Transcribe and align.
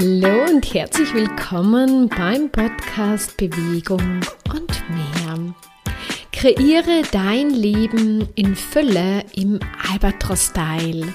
Hallo 0.00 0.46
und 0.48 0.72
herzlich 0.72 1.12
willkommen 1.12 2.08
beim 2.08 2.48
Podcast 2.48 3.36
Bewegung 3.36 4.20
und 4.50 4.82
mehr. 4.88 5.54
Kreiere 6.32 7.02
dein 7.12 7.50
Leben 7.50 8.26
in 8.34 8.56
Fülle 8.56 9.26
im 9.34 9.60
Albatros-Style. 9.92 11.12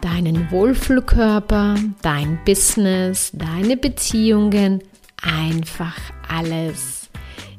Deinen 0.00 0.50
Wohlfühlkörper, 0.50 1.74
dein 2.00 2.42
Business, 2.46 3.32
deine 3.34 3.76
Beziehungen, 3.76 4.82
einfach 5.20 5.98
alles. 6.26 7.10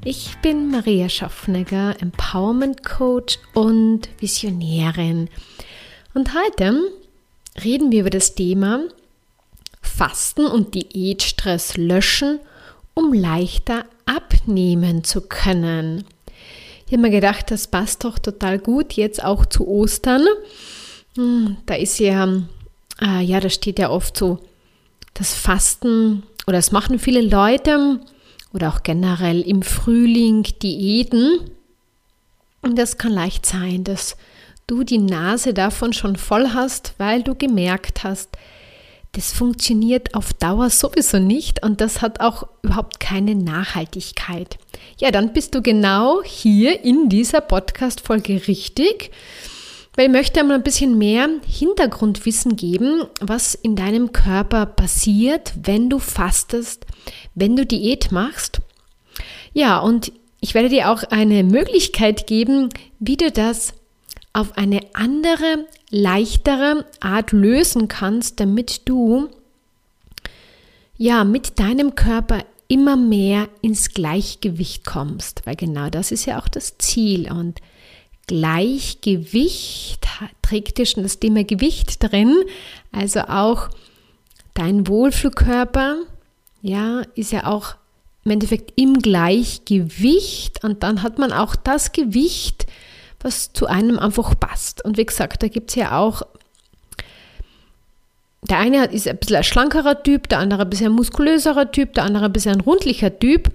Ich 0.04 0.38
bin 0.42 0.72
Maria 0.72 1.08
Schaffnegger, 1.08 2.02
Empowerment 2.02 2.84
Coach 2.84 3.38
und 3.54 4.10
Visionärin. 4.20 5.30
Und 6.16 6.32
heute 6.34 6.82
reden 7.64 7.92
wir 7.92 8.00
über 8.00 8.10
das 8.10 8.34
Thema 8.34 8.80
Fasten 9.88 10.46
und 10.46 10.76
Diätstress 10.76 11.78
löschen, 11.78 12.40
um 12.94 13.14
leichter 13.14 13.86
abnehmen 14.06 15.04
zu 15.04 15.22
können. 15.22 16.06
Ich 16.86 16.94
habe 16.94 17.02
mir 17.02 17.10
gedacht, 17.10 17.52
das 17.52 17.68
passt 17.68 18.06
doch 18.06 18.18
total 18.18 18.60
gut 18.60 18.94
jetzt 18.94 19.24
auch 19.24 19.46
zu 19.46 19.68
Ostern. 19.68 20.26
Hm, 21.16 21.58
da 21.66 21.76
ist 21.76 22.00
ja, 22.00 22.42
äh, 23.02 23.22
ja, 23.22 23.40
da 23.40 23.50
steht 23.50 23.80
ja 23.80 23.90
oft 23.90 24.16
so 24.16 24.40
das 25.14 25.34
Fasten 25.34 26.24
oder 26.48 26.60
es 26.60 26.72
machen 26.72 27.00
viele 27.00 27.22
Leute 27.22 28.00
oder 28.54 28.70
auch 28.70 28.84
generell 28.84 29.42
im 29.42 29.64
Frühling 29.64 30.44
Diäten. 30.62 31.52
Und 32.62 32.78
das 32.78 32.98
kann 32.98 33.12
leicht 33.12 33.46
sein, 33.46 33.84
dass 33.84 34.16
du 34.66 34.84
die 34.84 34.98
Nase 34.98 35.54
davon 35.54 35.94
schon 35.94 36.16
voll 36.16 36.50
hast, 36.54 36.94
weil 36.98 37.24
du 37.24 37.36
gemerkt 37.36 38.04
hast, 38.04 38.30
das 39.18 39.34
funktioniert 39.34 40.14
auf 40.14 40.32
Dauer 40.32 40.70
sowieso 40.70 41.18
nicht 41.18 41.64
und 41.66 41.82
das 41.82 42.04
hat 42.04 42.20
auch 42.20 42.48
überhaupt 42.62 43.00
keine 43.00 43.34
Nachhaltigkeit. 43.34 44.60
Ja, 45.00 45.10
dann 45.10 45.34
bist 45.34 45.56
du 45.56 45.64
genau 45.64 46.22
hier 46.24 46.84
in 46.84 47.10
dieser 47.10 47.42
Podcast-Folge 47.42 48.48
richtig, 48.48 49.10
weil 49.96 50.06
ich 50.06 50.12
möchte 50.12 50.40
einmal 50.40 50.58
ein 50.58 50.64
bisschen 50.64 51.00
mehr 51.00 51.30
Hintergrundwissen 51.48 52.58
geben, 52.58 53.06
was 53.20 53.56
in 53.56 53.76
deinem 53.76 54.12
Körper 54.12 54.68
passiert, 54.68 55.52
wenn 55.64 55.90
du 55.90 55.98
fastest, 55.98 56.86
wenn 57.34 57.56
du 57.56 57.66
Diät 57.66 58.12
machst. 58.12 58.60
Ja, 59.52 59.80
und 59.80 60.12
ich 60.42 60.54
werde 60.54 60.70
dir 60.70 60.92
auch 60.92 61.02
eine 61.02 61.44
Möglichkeit 61.44 62.28
geben, 62.28 62.70
wie 63.00 63.18
du 63.18 63.32
das 63.32 63.74
auf 64.34 64.56
eine 64.60 64.82
andere, 64.94 65.66
leichtere 65.90 66.86
Art 67.00 67.32
lösen 67.32 67.88
kannst, 67.88 68.40
damit 68.40 68.88
du 68.90 69.30
ja 70.98 71.24
mit 71.24 71.60
deinem 71.60 71.96
Körper 71.96 72.44
immer 72.68 72.98
mehr 72.98 73.48
ins 73.62 73.94
Gleichgewicht 73.94 74.86
kommst, 74.86 75.46
weil 75.46 75.56
genau 75.56 75.90
das 75.90 76.12
ist 76.12 76.26
ja 76.26 76.40
auch 76.40 76.48
das 76.48 76.78
Ziel. 76.78 77.32
Und 77.32 77.62
Gleichgewicht 78.28 80.06
trägt 80.42 80.78
dir 80.78 80.86
schon 80.86 81.04
das 81.04 81.20
Thema 81.20 81.46
Gewicht 81.46 82.04
drin, 82.04 82.36
also 82.92 83.22
auch 83.22 83.70
dein 84.54 84.88
Wohlfühlkörper, 84.88 85.98
ja, 86.62 87.04
ist 87.16 87.32
ja 87.32 87.46
auch 87.46 87.76
im 88.26 88.32
Endeffekt 88.32 88.74
im 88.76 89.00
Gleichgewicht. 89.00 90.64
Und 90.64 90.84
dann 90.84 91.04
hat 91.04 91.18
man 91.18 91.32
auch 91.32 91.56
das 91.56 91.94
Gewicht, 91.94 92.68
was 93.22 93.54
zu 93.54 93.68
einem 93.68 94.00
einfach 94.00 94.40
passt. 94.40 94.84
Und 94.84 94.98
wie 94.98 95.06
gesagt, 95.06 95.44
da 95.44 95.48
gibt 95.48 95.70
es 95.70 95.76
ja 95.76 95.98
auch, 95.98 96.22
der 98.44 98.60
eine 98.60 98.86
ist 98.86 99.08
ein 99.08 99.18
bisschen 99.18 99.38
ein 99.38 99.44
schlankerer 99.44 100.04
Typ, 100.04 100.30
der 100.30 100.40
andere 100.40 100.62
ein 100.62 100.70
bisschen 100.70 100.88
ein 100.88 100.96
muskulöserer 100.96 101.72
Typ, 101.72 101.94
der 101.94 102.04
andere 102.04 102.26
ein 102.26 102.34
bisschen 102.34 102.56
ein 102.56 102.62
rundlicher 102.62 103.18
Typ. 103.18 103.52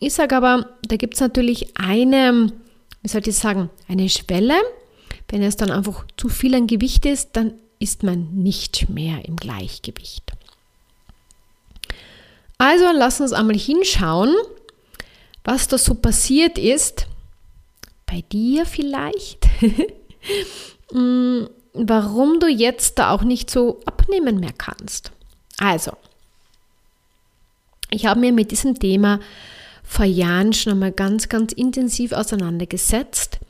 Ich 0.00 0.14
sage 0.14 0.36
aber, 0.36 0.70
da 0.82 0.96
gibt 0.96 1.14
es 1.14 1.20
natürlich 1.20 1.78
eine, 1.78 2.52
wie 3.02 3.08
soll 3.08 3.26
ich 3.26 3.36
sagen, 3.36 3.70
eine 3.88 4.08
Schwelle. 4.08 4.54
Wenn 5.28 5.42
es 5.42 5.56
dann 5.56 5.70
einfach 5.70 6.04
zu 6.16 6.28
viel 6.28 6.54
an 6.54 6.66
Gewicht 6.66 7.06
ist, 7.06 7.30
dann 7.32 7.54
ist 7.78 8.02
man 8.02 8.34
nicht 8.34 8.88
mehr 8.88 9.24
im 9.24 9.36
Gleichgewicht. 9.36 10.32
Also 12.58 12.84
lass 12.92 13.20
uns 13.20 13.32
einmal 13.32 13.58
hinschauen, 13.58 14.34
was 15.42 15.68
da 15.68 15.76
so 15.76 15.94
passiert 15.94 16.56
ist, 16.56 17.06
bei 18.14 18.22
dir 18.30 18.64
vielleicht, 18.64 19.48
mm, 20.92 21.46
warum 21.72 22.38
du 22.38 22.46
jetzt 22.46 23.00
da 23.00 23.10
auch 23.10 23.24
nicht 23.24 23.50
so 23.50 23.80
abnehmen 23.86 24.38
mehr 24.38 24.52
kannst. 24.56 25.10
Also, 25.58 25.90
ich 27.90 28.06
habe 28.06 28.20
mir 28.20 28.32
mit 28.32 28.52
diesem 28.52 28.78
Thema 28.78 29.18
vor 29.82 30.04
Jahren 30.04 30.52
schon 30.52 30.74
einmal 30.74 30.92
ganz, 30.92 31.28
ganz 31.28 31.52
intensiv 31.52 32.12
auseinandergesetzt, 32.12 33.40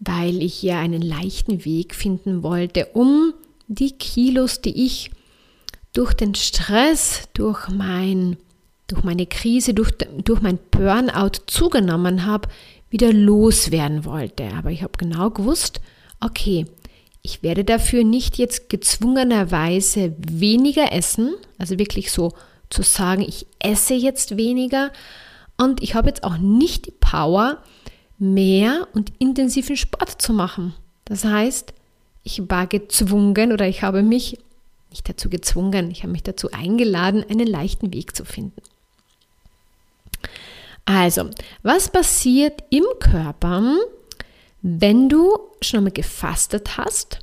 weil 0.00 0.42
ich 0.42 0.60
ja 0.64 0.80
einen 0.80 1.02
leichten 1.02 1.64
Weg 1.64 1.94
finden 1.94 2.42
wollte, 2.42 2.86
um 2.94 3.32
die 3.68 3.92
Kilos, 3.92 4.60
die 4.60 4.86
ich 4.86 5.12
durch 5.92 6.14
den 6.14 6.34
Stress, 6.34 7.28
durch, 7.32 7.68
mein, 7.68 8.38
durch 8.88 9.04
meine 9.04 9.26
Krise, 9.26 9.72
durch, 9.72 9.92
durch 9.92 10.42
mein 10.42 10.58
Burnout 10.72 11.44
zugenommen 11.46 12.26
habe, 12.26 12.48
wieder 12.94 13.12
loswerden 13.12 14.04
wollte. 14.04 14.44
Aber 14.56 14.70
ich 14.70 14.84
habe 14.84 14.92
genau 14.96 15.28
gewusst, 15.28 15.80
okay, 16.20 16.64
ich 17.22 17.42
werde 17.42 17.64
dafür 17.64 18.04
nicht 18.04 18.38
jetzt 18.38 18.68
gezwungenerweise 18.68 20.14
weniger 20.16 20.92
essen, 20.92 21.34
also 21.58 21.76
wirklich 21.76 22.12
so 22.12 22.32
zu 22.70 22.82
sagen, 22.82 23.22
ich 23.22 23.48
esse 23.58 23.94
jetzt 23.94 24.36
weniger 24.36 24.92
und 25.56 25.82
ich 25.82 25.96
habe 25.96 26.06
jetzt 26.08 26.22
auch 26.22 26.38
nicht 26.38 26.86
die 26.86 26.92
Power, 26.92 27.58
mehr 28.18 28.86
und 28.94 29.12
intensiven 29.18 29.76
Sport 29.76 30.22
zu 30.22 30.32
machen. 30.32 30.72
Das 31.04 31.24
heißt, 31.24 31.74
ich 32.22 32.48
war 32.48 32.68
gezwungen 32.68 33.52
oder 33.52 33.66
ich 33.66 33.82
habe 33.82 34.04
mich 34.04 34.38
nicht 34.90 35.08
dazu 35.08 35.28
gezwungen, 35.28 35.90
ich 35.90 36.04
habe 36.04 36.12
mich 36.12 36.22
dazu 36.22 36.52
eingeladen, 36.52 37.24
einen 37.28 37.48
leichten 37.48 37.92
Weg 37.92 38.14
zu 38.14 38.24
finden. 38.24 38.62
Also, 40.84 41.30
was 41.62 41.88
passiert 41.88 42.62
im 42.70 42.84
Körper, 43.00 43.76
wenn 44.62 45.08
du 45.08 45.38
schon 45.60 45.78
einmal 45.78 45.92
gefastet 45.92 46.76
hast, 46.76 47.20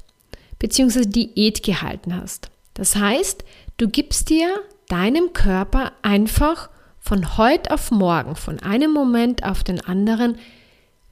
beziehungsweise 0.60 1.08
Diät 1.08 1.64
gehalten 1.64 2.16
hast? 2.16 2.50
Das 2.74 2.96
heißt, 2.96 3.44
du 3.78 3.88
gibst 3.88 4.30
dir 4.30 4.48
deinem 4.88 5.34
Körper 5.34 5.92
einfach 6.02 6.70
von 7.00 7.38
heute 7.38 7.72
auf 7.72 7.92
morgen, 7.92 8.36
von 8.36 8.60
einem 8.60 8.92
Moment 8.92 9.44
auf 9.44 9.64
den 9.64 9.82
anderen, 9.82 10.38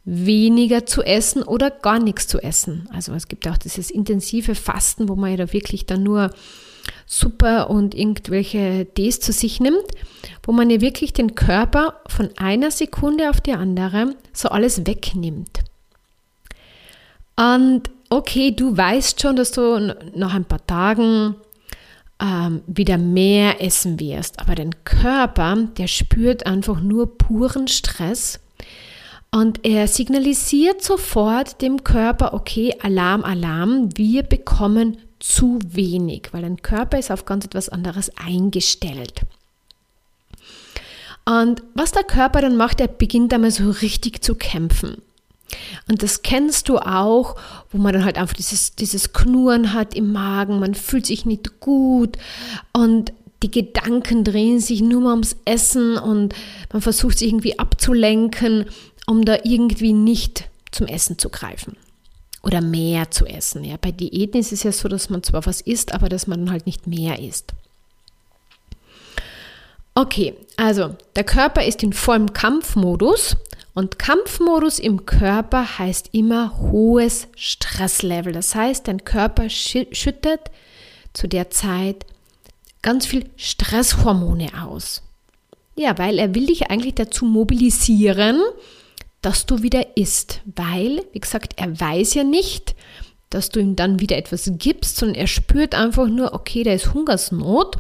weniger 0.06 0.86
zu 0.86 1.04
essen 1.04 1.44
oder 1.44 1.70
gar 1.70 2.00
nichts 2.00 2.28
zu 2.28 2.40
essen. 2.40 2.90
Also 2.92 3.14
es 3.14 3.28
gibt 3.28 3.48
auch 3.48 3.58
dieses 3.58 3.92
intensive 3.92 4.56
Fasten, 4.56 5.08
wo 5.08 5.16
man 5.16 5.32
ja 5.32 5.38
da 5.38 5.54
wirklich 5.54 5.86
dann 5.86 6.04
nur 6.04 6.32
Suppe 7.06 7.68
und 7.68 7.96
irgendwelche 7.96 8.88
Tees 8.94 9.20
zu 9.20 9.32
sich 9.32 9.60
nimmt, 9.60 9.86
wo 10.44 10.52
man 10.52 10.70
ja 10.70 10.82
wirklich 10.82 11.14
den 11.14 11.36
Körper 11.36 12.02
von 12.08 12.30
einer 12.38 12.72
Sekunde 12.72 13.30
auf 13.30 13.42
die 13.42 13.54
andere 13.54 14.16
so 14.34 14.50
alles 14.50 14.86
wegnimmt. 14.86 15.60
Und 17.36 17.90
okay, 18.10 18.52
du 18.52 18.76
weißt 18.76 19.22
schon, 19.22 19.36
dass 19.36 19.52
du 19.52 19.96
nach 20.16 20.34
ein 20.34 20.46
paar 20.46 20.66
Tagen 20.66 21.36
ähm, 22.22 22.62
wieder 22.68 22.98
mehr 22.98 23.64
essen 23.64 24.00
wirst, 24.00 24.40
aber 24.40 24.56
dein 24.56 24.84
Körper, 24.84 25.56
der 25.78 25.88
spürt 25.88 26.46
einfach 26.46 26.82
nur 26.82 27.18
puren 27.18 27.68
Stress 27.68 28.40
und 29.32 29.66
er 29.66 29.88
signalisiert 29.88 30.84
sofort 30.84 31.62
dem 31.62 31.84
Körper, 31.84 32.34
okay, 32.34 32.74
Alarm, 32.82 33.24
Alarm, 33.24 33.90
wir 33.96 34.24
bekommen 34.24 34.98
zu 35.20 35.60
wenig, 35.64 36.30
weil 36.32 36.42
dein 36.42 36.62
Körper 36.62 36.98
ist 36.98 37.12
auf 37.12 37.26
ganz 37.26 37.46
etwas 37.46 37.70
anderes 37.70 38.12
eingestellt. 38.18 39.22
Und 41.26 41.62
was 41.76 41.92
der 41.92 42.04
Körper 42.04 42.42
dann 42.42 42.58
macht, 42.58 42.80
er 42.80 42.88
beginnt 42.88 43.34
einmal 43.34 43.52
so 43.52 43.70
richtig 43.70 44.24
zu 44.24 44.36
kämpfen. 44.36 45.02
Und 45.88 46.04
das 46.04 46.22
kennst 46.22 46.70
du 46.70 46.78
auch, 46.78 47.36
wo 47.72 47.78
man 47.78 47.94
dann 47.94 48.06
halt 48.06 48.18
einfach 48.18 48.36
dieses, 48.36 48.76
dieses 48.76 49.14
Knurren 49.14 49.74
hat 49.74 49.96
im 49.96 50.12
Magen, 50.12 50.60
man 50.60 50.76
fühlt 50.76 51.06
sich 51.06 51.26
nicht 51.26 51.60
gut 51.60 52.18
und 52.72 53.12
die 53.42 53.52
Gedanken 53.52 54.24
drehen 54.24 54.60
sich 54.60 54.82
nur 54.82 55.02
mal 55.02 55.12
ums 55.12 55.36
Essen 55.46 55.98
und 55.98 56.36
man 56.72 56.82
versucht 56.82 57.20
sich 57.20 57.30
irgendwie 57.30 57.58
abzulenken, 57.58 58.66
um 59.08 59.26
da 59.26 59.38
irgendwie 59.44 59.94
nicht 59.94 60.50
zum 60.72 60.88
Essen 60.88 61.18
zu 61.18 61.30
greifen 61.30 61.76
oder 62.42 62.62
mehr 62.62 63.12
zu 63.12 63.26
essen. 63.26 63.64
Ja, 63.64 63.76
bei 63.80 63.92
Diäten 63.92 64.40
ist 64.40 64.52
es 64.52 64.64
ja 64.64 64.72
so, 64.72 64.88
dass 64.88 65.10
man 65.10 65.24
zwar 65.24 65.46
was 65.46 65.62
isst, 65.62 65.94
aber 65.94 66.10
dass 66.10 66.28
man 66.28 66.52
halt 66.52 66.66
nicht 66.66 66.88
mehr 66.88 67.20
isst. 67.20 67.54
Okay, 69.96 70.34
also 70.56 70.96
der 71.16 71.26
Körper 71.26 71.66
ist 71.66 71.84
in 71.84 71.92
vollem 71.92 72.32
Kampfmodus 72.32 73.36
und 73.74 74.00
Kampfmodus 74.00 74.80
im 74.80 75.06
Körper 75.06 75.78
heißt 75.80 76.10
immer 76.14 76.58
hohes 76.58 77.28
Stresslevel. 77.36 78.32
Das 78.32 78.56
heißt, 78.56 78.88
dein 78.88 79.04
Körper 79.04 79.50
schüttet 79.50 80.42
zu 81.14 81.28
der 81.28 81.50
Zeit 81.50 82.06
ganz 82.82 83.06
viel 83.06 83.30
Stresshormone 83.36 84.50
aus. 84.62 85.02
Ja, 85.76 85.98
weil 85.98 86.20
er 86.20 86.36
will 86.36 86.48
dich 86.48 86.70
eigentlich 86.70 86.96
dazu 86.96 87.26
mobilisieren, 87.26 88.42
dass 89.22 89.46
du 89.46 89.62
wieder 89.62 89.98
isst. 89.98 90.42
Weil, 90.56 91.04
wie 91.12 91.20
gesagt, 91.20 91.54
er 91.58 91.80
weiß 91.80 92.14
ja 92.14 92.24
nicht, 92.24 92.76
dass 93.30 93.50
du 93.50 93.60
ihm 93.60 93.76
dann 93.76 94.00
wieder 94.00 94.18
etwas 94.18 94.50
gibst, 94.58 94.98
sondern 94.98 95.16
er 95.16 95.28
spürt 95.28 95.76
einfach 95.76 96.08
nur, 96.08 96.34
okay, 96.34 96.64
da 96.64 96.74
ist 96.74 96.94
Hungersnot. 96.94 97.78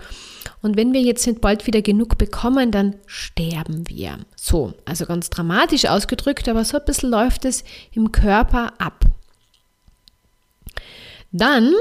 Und 0.62 0.76
wenn 0.76 0.94
wir 0.94 1.02
jetzt 1.02 1.26
nicht 1.26 1.42
bald 1.42 1.68
wieder 1.68 1.82
genug 1.82 2.18
bekommen, 2.18 2.72
dann 2.72 2.96
sterben 3.06 3.88
wir. 3.88 4.20
So, 4.36 4.74
also 4.86 5.06
ganz 5.06 5.30
dramatisch 5.30 5.86
ausgedrückt, 5.86 6.48
aber 6.50 6.66
so 6.66 6.78
ein 6.78 6.86
bisschen 6.86 7.10
läuft 7.10 7.46
es 7.46 7.64
im 7.92 8.12
Körper 8.12 8.74
ab. 8.78 9.06
Dann, 11.32 11.74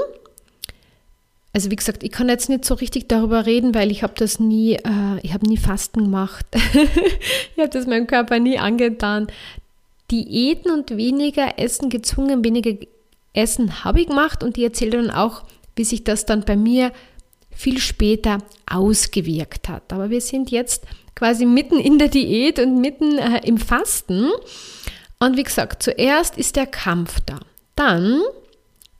also 1.58 1.72
wie 1.72 1.76
gesagt, 1.76 2.04
ich 2.04 2.12
kann 2.12 2.28
jetzt 2.28 2.48
nicht 2.48 2.64
so 2.64 2.74
richtig 2.74 3.08
darüber 3.08 3.44
reden, 3.44 3.74
weil 3.74 3.90
ich 3.90 4.04
habe 4.04 4.12
das 4.16 4.38
nie, 4.38 4.74
äh, 4.74 5.18
ich 5.24 5.34
habe 5.34 5.44
nie 5.48 5.56
Fasten 5.56 6.04
gemacht. 6.04 6.46
ich 6.54 7.58
habe 7.58 7.68
das 7.68 7.84
meinem 7.88 8.06
Körper 8.06 8.38
nie 8.38 8.60
angetan. 8.60 9.26
Diäten 10.08 10.70
und 10.70 10.96
weniger 10.96 11.58
Essen, 11.58 11.90
gezwungen 11.90 12.44
weniger 12.44 12.74
Essen 13.32 13.82
habe 13.82 14.00
ich 14.00 14.06
gemacht 14.06 14.44
und 14.44 14.54
die 14.54 14.62
erzähle 14.62 14.98
dann 14.98 15.10
auch, 15.10 15.42
wie 15.74 15.82
sich 15.82 16.04
das 16.04 16.26
dann 16.26 16.44
bei 16.44 16.54
mir 16.54 16.92
viel 17.50 17.80
später 17.80 18.38
ausgewirkt 18.70 19.68
hat. 19.68 19.92
Aber 19.92 20.10
wir 20.10 20.20
sind 20.20 20.52
jetzt 20.52 20.84
quasi 21.16 21.44
mitten 21.44 21.80
in 21.80 21.98
der 21.98 22.06
Diät 22.06 22.60
und 22.60 22.80
mitten 22.80 23.18
äh, 23.18 23.40
im 23.44 23.58
Fasten. 23.58 24.30
Und 25.18 25.36
wie 25.36 25.42
gesagt, 25.42 25.82
zuerst 25.82 26.38
ist 26.38 26.54
der 26.54 26.68
Kampf 26.68 27.18
da. 27.26 27.40
Dann 27.74 28.22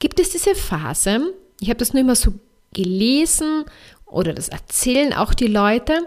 gibt 0.00 0.18
es 0.18 0.30
diese 0.30 0.56
Phase, 0.56 1.20
ich 1.60 1.68
habe 1.68 1.78
das 1.78 1.92
nur 1.92 2.00
immer 2.00 2.16
so 2.16 2.32
gelesen 2.72 3.64
oder 4.06 4.32
das 4.32 4.48
erzählen 4.48 5.12
auch 5.12 5.34
die 5.34 5.46
Leute, 5.46 6.06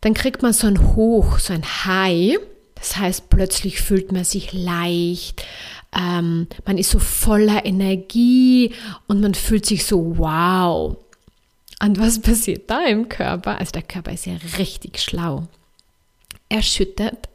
dann 0.00 0.14
kriegt 0.14 0.42
man 0.42 0.52
so 0.52 0.66
ein 0.66 0.94
Hoch, 0.94 1.38
so 1.38 1.52
ein 1.52 1.64
High. 1.64 2.38
Das 2.74 2.96
heißt, 2.96 3.30
plötzlich 3.30 3.80
fühlt 3.80 4.12
man 4.12 4.24
sich 4.24 4.52
leicht, 4.52 5.44
ähm, 5.96 6.48
man 6.66 6.76
ist 6.76 6.90
so 6.90 6.98
voller 6.98 7.64
Energie 7.64 8.74
und 9.06 9.20
man 9.20 9.34
fühlt 9.34 9.64
sich 9.64 9.86
so 9.86 10.18
wow. 10.18 10.96
Und 11.80 11.98
was 11.98 12.20
passiert 12.20 12.70
da 12.70 12.84
im 12.84 13.08
Körper? 13.08 13.58
Also 13.58 13.72
der 13.72 13.82
Körper 13.82 14.12
ist 14.12 14.26
ja 14.26 14.34
richtig 14.58 15.00
schlau. 15.00 15.46
Er 16.48 16.62
schüttet 16.62 17.28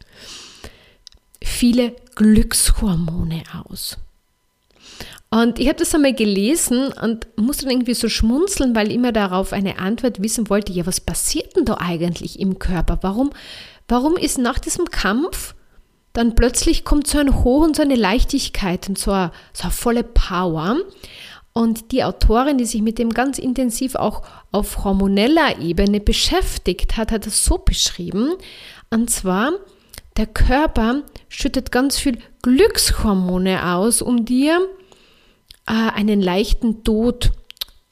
viele 1.42 1.96
Glückshormone 2.16 3.44
aus. 3.66 3.98
Und 5.32 5.60
ich 5.60 5.68
habe 5.68 5.78
das 5.78 5.94
einmal 5.94 6.14
gelesen 6.14 6.92
und 6.92 7.28
musste 7.38 7.66
dann 7.66 7.74
irgendwie 7.74 7.94
so 7.94 8.10
schmunzeln, 8.10 8.74
weil 8.74 8.88
ich 8.88 8.96
immer 8.96 9.12
darauf 9.12 9.54
eine 9.54 9.78
Antwort 9.78 10.24
wissen 10.24 10.50
wollte, 10.50 10.74
ja, 10.74 10.88
was 10.88 11.02
passiert 11.02 11.56
denn 11.56 11.66
da 11.66 11.76
eigentlich 11.76 12.40
im 12.40 12.58
Körper? 12.58 12.98
Warum, 13.02 13.30
warum 13.88 14.18
ist 14.18 14.40
nach 14.40 14.58
diesem 14.58 14.86
Kampf 14.86 15.54
dann 16.14 16.34
plötzlich 16.34 16.84
kommt 16.84 17.06
so 17.06 17.20
ein 17.20 17.44
Hoch 17.44 17.64
und 17.64 17.76
so 17.76 17.84
eine 17.84 17.96
Leichtigkeit 17.96 18.90
und 18.90 18.98
so 18.98 19.12
eine, 19.12 19.32
so 19.54 19.64
eine 19.64 19.72
volle 19.72 20.04
Power? 20.04 20.78
Und 21.54 21.92
die 21.92 22.04
Autorin, 22.04 22.58
die 22.58 22.66
sich 22.66 22.82
mit 22.82 22.98
dem 22.98 23.12
ganz 23.12 23.38
intensiv 23.38 23.96
auch 23.96 24.24
auf 24.52 24.84
hormoneller 24.84 25.60
Ebene 25.60 26.00
beschäftigt 26.00 26.98
hat, 26.98 27.12
hat 27.12 27.28
es 27.28 27.46
so 27.46 27.60
beschrieben. 27.60 28.34
Und 28.90 29.12
zwar, 29.12 29.52
der 30.18 30.26
Körper 30.26 31.04
schüttet 31.28 31.72
ganz 31.72 32.00
viel 32.00 32.18
Glückshormone 32.42 33.76
aus, 33.76 34.02
um 34.02 34.26
dir 34.26 34.60
äh, 35.70 35.74
einen 35.74 36.22
leichten 36.22 36.84
Tod 36.84 37.32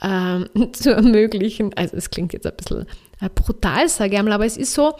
äh, 0.01 0.39
zu 0.73 0.93
ermöglichen. 0.93 1.73
Also 1.75 1.95
es 1.95 2.09
klingt 2.09 2.33
jetzt 2.33 2.47
ein 2.47 2.55
bisschen 2.57 2.87
äh, 3.21 3.29
brutal, 3.29 3.87
sage 3.87 4.13
ich 4.13 4.19
einmal, 4.19 4.33
aber 4.33 4.45
es 4.45 4.57
ist 4.57 4.73
so, 4.73 4.95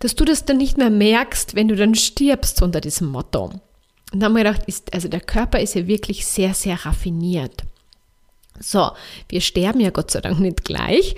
dass 0.00 0.14
du 0.14 0.24
das 0.24 0.44
dann 0.44 0.58
nicht 0.58 0.76
mehr 0.76 0.90
merkst, 0.90 1.54
wenn 1.54 1.68
du 1.68 1.76
dann 1.76 1.94
stirbst 1.94 2.60
unter 2.62 2.80
diesem 2.80 3.08
Motto. 3.08 3.52
Und 4.12 4.20
da 4.20 4.26
haben 4.26 4.34
wir 4.34 4.44
gedacht, 4.44 4.62
ist, 4.66 4.92
also 4.92 5.08
der 5.08 5.20
Körper 5.20 5.60
ist 5.60 5.74
ja 5.74 5.86
wirklich 5.86 6.26
sehr, 6.26 6.54
sehr 6.54 6.84
raffiniert. 6.84 7.62
So, 8.60 8.90
wir 9.28 9.40
sterben 9.40 9.80
ja 9.80 9.90
Gott 9.90 10.10
sei 10.10 10.20
Dank 10.20 10.40
nicht 10.40 10.64
gleich. 10.64 11.14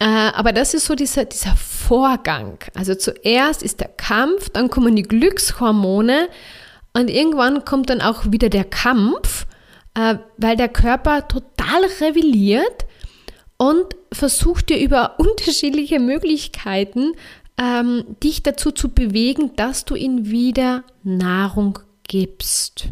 Äh, 0.00 0.04
aber 0.04 0.52
das 0.52 0.74
ist 0.74 0.86
so 0.86 0.94
dieser, 0.94 1.24
dieser 1.24 1.56
Vorgang. 1.56 2.58
Also 2.74 2.94
zuerst 2.94 3.62
ist 3.62 3.80
der 3.80 3.88
Kampf, 3.88 4.50
dann 4.50 4.68
kommen 4.68 4.94
die 4.94 5.02
Glückshormone 5.02 6.28
und 6.92 7.08
irgendwann 7.08 7.64
kommt 7.64 7.90
dann 7.90 8.00
auch 8.00 8.30
wieder 8.30 8.48
der 8.48 8.64
Kampf 8.64 9.46
äh, 9.94 10.16
weil 10.36 10.56
der 10.56 10.68
Körper 10.68 11.28
total 11.28 11.84
rebelliert 12.00 12.86
und 13.56 13.96
versucht 14.12 14.68
dir 14.70 14.78
über 14.78 15.14
unterschiedliche 15.18 16.00
Möglichkeiten 16.00 17.12
ähm, 17.58 18.04
dich 18.22 18.42
dazu 18.42 18.70
zu 18.70 18.88
bewegen, 18.88 19.56
dass 19.56 19.84
du 19.84 19.94
ihm 19.94 20.30
wieder 20.30 20.84
Nahrung 21.02 21.80
gibst. 22.06 22.88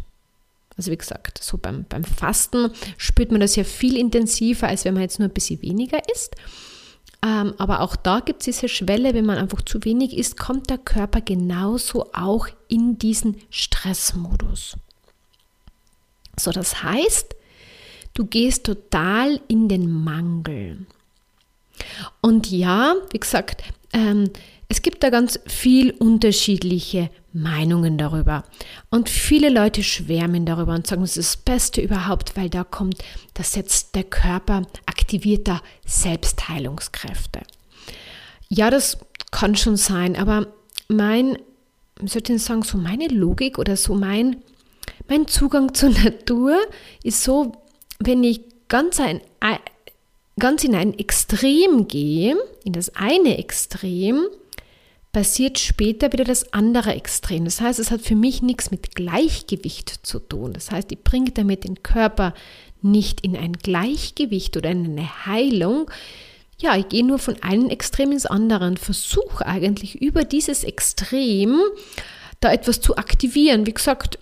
Also 0.76 0.90
wie 0.90 0.96
gesagt, 0.96 1.42
so 1.42 1.56
beim, 1.56 1.86
beim 1.88 2.04
Fasten 2.04 2.70
spürt 2.98 3.30
man 3.30 3.40
das 3.40 3.56
ja 3.56 3.64
viel 3.64 3.96
intensiver, 3.96 4.68
als 4.68 4.84
wenn 4.84 4.94
man 4.94 5.04
jetzt 5.04 5.18
nur 5.18 5.28
ein 5.28 5.34
bisschen 5.34 5.62
weniger 5.62 5.98
isst. 6.12 6.36
Ähm, 7.24 7.54
aber 7.56 7.80
auch 7.80 7.96
da 7.96 8.20
gibt 8.20 8.40
es 8.40 8.44
diese 8.44 8.68
Schwelle, 8.68 9.14
wenn 9.14 9.24
man 9.24 9.38
einfach 9.38 9.62
zu 9.62 9.84
wenig 9.84 10.18
isst, 10.18 10.36
kommt 10.36 10.68
der 10.68 10.78
Körper 10.78 11.22
genauso 11.22 12.12
auch 12.12 12.48
in 12.68 12.98
diesen 12.98 13.38
Stressmodus. 13.48 14.76
So, 16.38 16.50
das 16.50 16.82
heißt, 16.82 17.34
du 18.14 18.26
gehst 18.26 18.64
total 18.64 19.40
in 19.48 19.68
den 19.68 19.90
Mangel. 19.90 20.86
Und 22.20 22.50
ja, 22.50 22.94
wie 23.12 23.18
gesagt, 23.18 23.62
ähm, 23.92 24.30
es 24.68 24.82
gibt 24.82 25.02
da 25.02 25.10
ganz 25.10 25.38
viel 25.46 25.92
unterschiedliche 25.92 27.10
Meinungen 27.32 27.98
darüber. 27.98 28.44
Und 28.90 29.08
viele 29.08 29.48
Leute 29.48 29.82
schwärmen 29.82 30.44
darüber 30.44 30.74
und 30.74 30.86
sagen, 30.86 31.02
es 31.02 31.16
ist 31.16 31.34
das 31.34 31.36
Beste 31.36 31.80
überhaupt, 31.80 32.36
weil 32.36 32.50
da 32.50 32.64
kommt, 32.64 33.02
das 33.34 33.52
setzt 33.52 33.94
der 33.94 34.04
Körper 34.04 34.62
aktivierter 34.86 35.62
Selbstheilungskräfte. 35.86 37.42
Ja, 38.48 38.70
das 38.70 38.98
kann 39.30 39.54
schon 39.54 39.76
sein, 39.76 40.16
aber 40.16 40.48
mein, 40.88 41.38
wie 42.00 42.08
soll 42.08 42.18
ich 42.18 42.24
denn 42.24 42.38
sagen, 42.38 42.62
so 42.62 42.78
meine 42.78 43.08
Logik 43.08 43.58
oder 43.58 43.76
so 43.76 43.94
mein 43.94 44.42
mein 45.08 45.26
Zugang 45.26 45.74
zur 45.74 45.90
Natur 45.90 46.56
ist 47.02 47.22
so, 47.22 47.52
wenn 47.98 48.24
ich 48.24 48.40
ganz, 48.68 49.00
ein, 49.00 49.20
ganz 50.38 50.64
in 50.64 50.74
ein 50.74 50.98
Extrem 50.98 51.88
gehe, 51.88 52.36
in 52.64 52.72
das 52.72 52.94
eine 52.96 53.38
Extrem, 53.38 54.26
passiert 55.12 55.58
später 55.58 56.12
wieder 56.12 56.24
das 56.24 56.52
andere 56.52 56.92
Extrem. 56.94 57.46
Das 57.46 57.62
heißt, 57.62 57.78
es 57.78 57.90
hat 57.90 58.02
für 58.02 58.16
mich 58.16 58.42
nichts 58.42 58.70
mit 58.70 58.94
Gleichgewicht 58.94 60.06
zu 60.06 60.18
tun. 60.18 60.52
Das 60.52 60.70
heißt, 60.70 60.92
ich 60.92 61.02
bringe 61.02 61.30
damit 61.30 61.64
den 61.64 61.82
Körper 61.82 62.34
nicht 62.82 63.22
in 63.22 63.34
ein 63.34 63.54
Gleichgewicht 63.54 64.58
oder 64.58 64.70
in 64.70 64.84
eine 64.84 65.24
Heilung. 65.24 65.90
Ja, 66.58 66.76
ich 66.76 66.90
gehe 66.90 67.04
nur 67.04 67.18
von 67.18 67.42
einem 67.42 67.70
Extrem 67.70 68.12
ins 68.12 68.26
andere 68.26 68.66
und 68.66 68.78
versuche 68.78 69.46
eigentlich 69.46 70.02
über 70.02 70.24
dieses 70.24 70.64
Extrem 70.64 71.60
da 72.40 72.52
etwas 72.52 72.82
zu 72.82 72.96
aktivieren. 72.96 73.66
Wie 73.66 73.72
gesagt, 73.72 74.18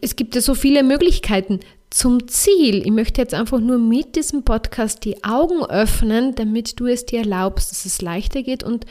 es 0.00 0.16
gibt 0.16 0.34
ja 0.34 0.40
so 0.40 0.54
viele 0.54 0.82
Möglichkeiten 0.82 1.60
zum 1.90 2.28
Ziel. 2.28 2.82
Ich 2.86 2.92
möchte 2.92 3.20
jetzt 3.20 3.34
einfach 3.34 3.60
nur 3.60 3.78
mit 3.78 4.16
diesem 4.16 4.44
Podcast 4.44 5.04
die 5.04 5.24
Augen 5.24 5.64
öffnen, 5.64 6.34
damit 6.34 6.78
du 6.78 6.86
es 6.86 7.06
dir 7.06 7.20
erlaubst, 7.20 7.70
dass 7.70 7.84
es 7.84 8.00
leichter 8.00 8.42
geht 8.42 8.62
und 8.62 8.86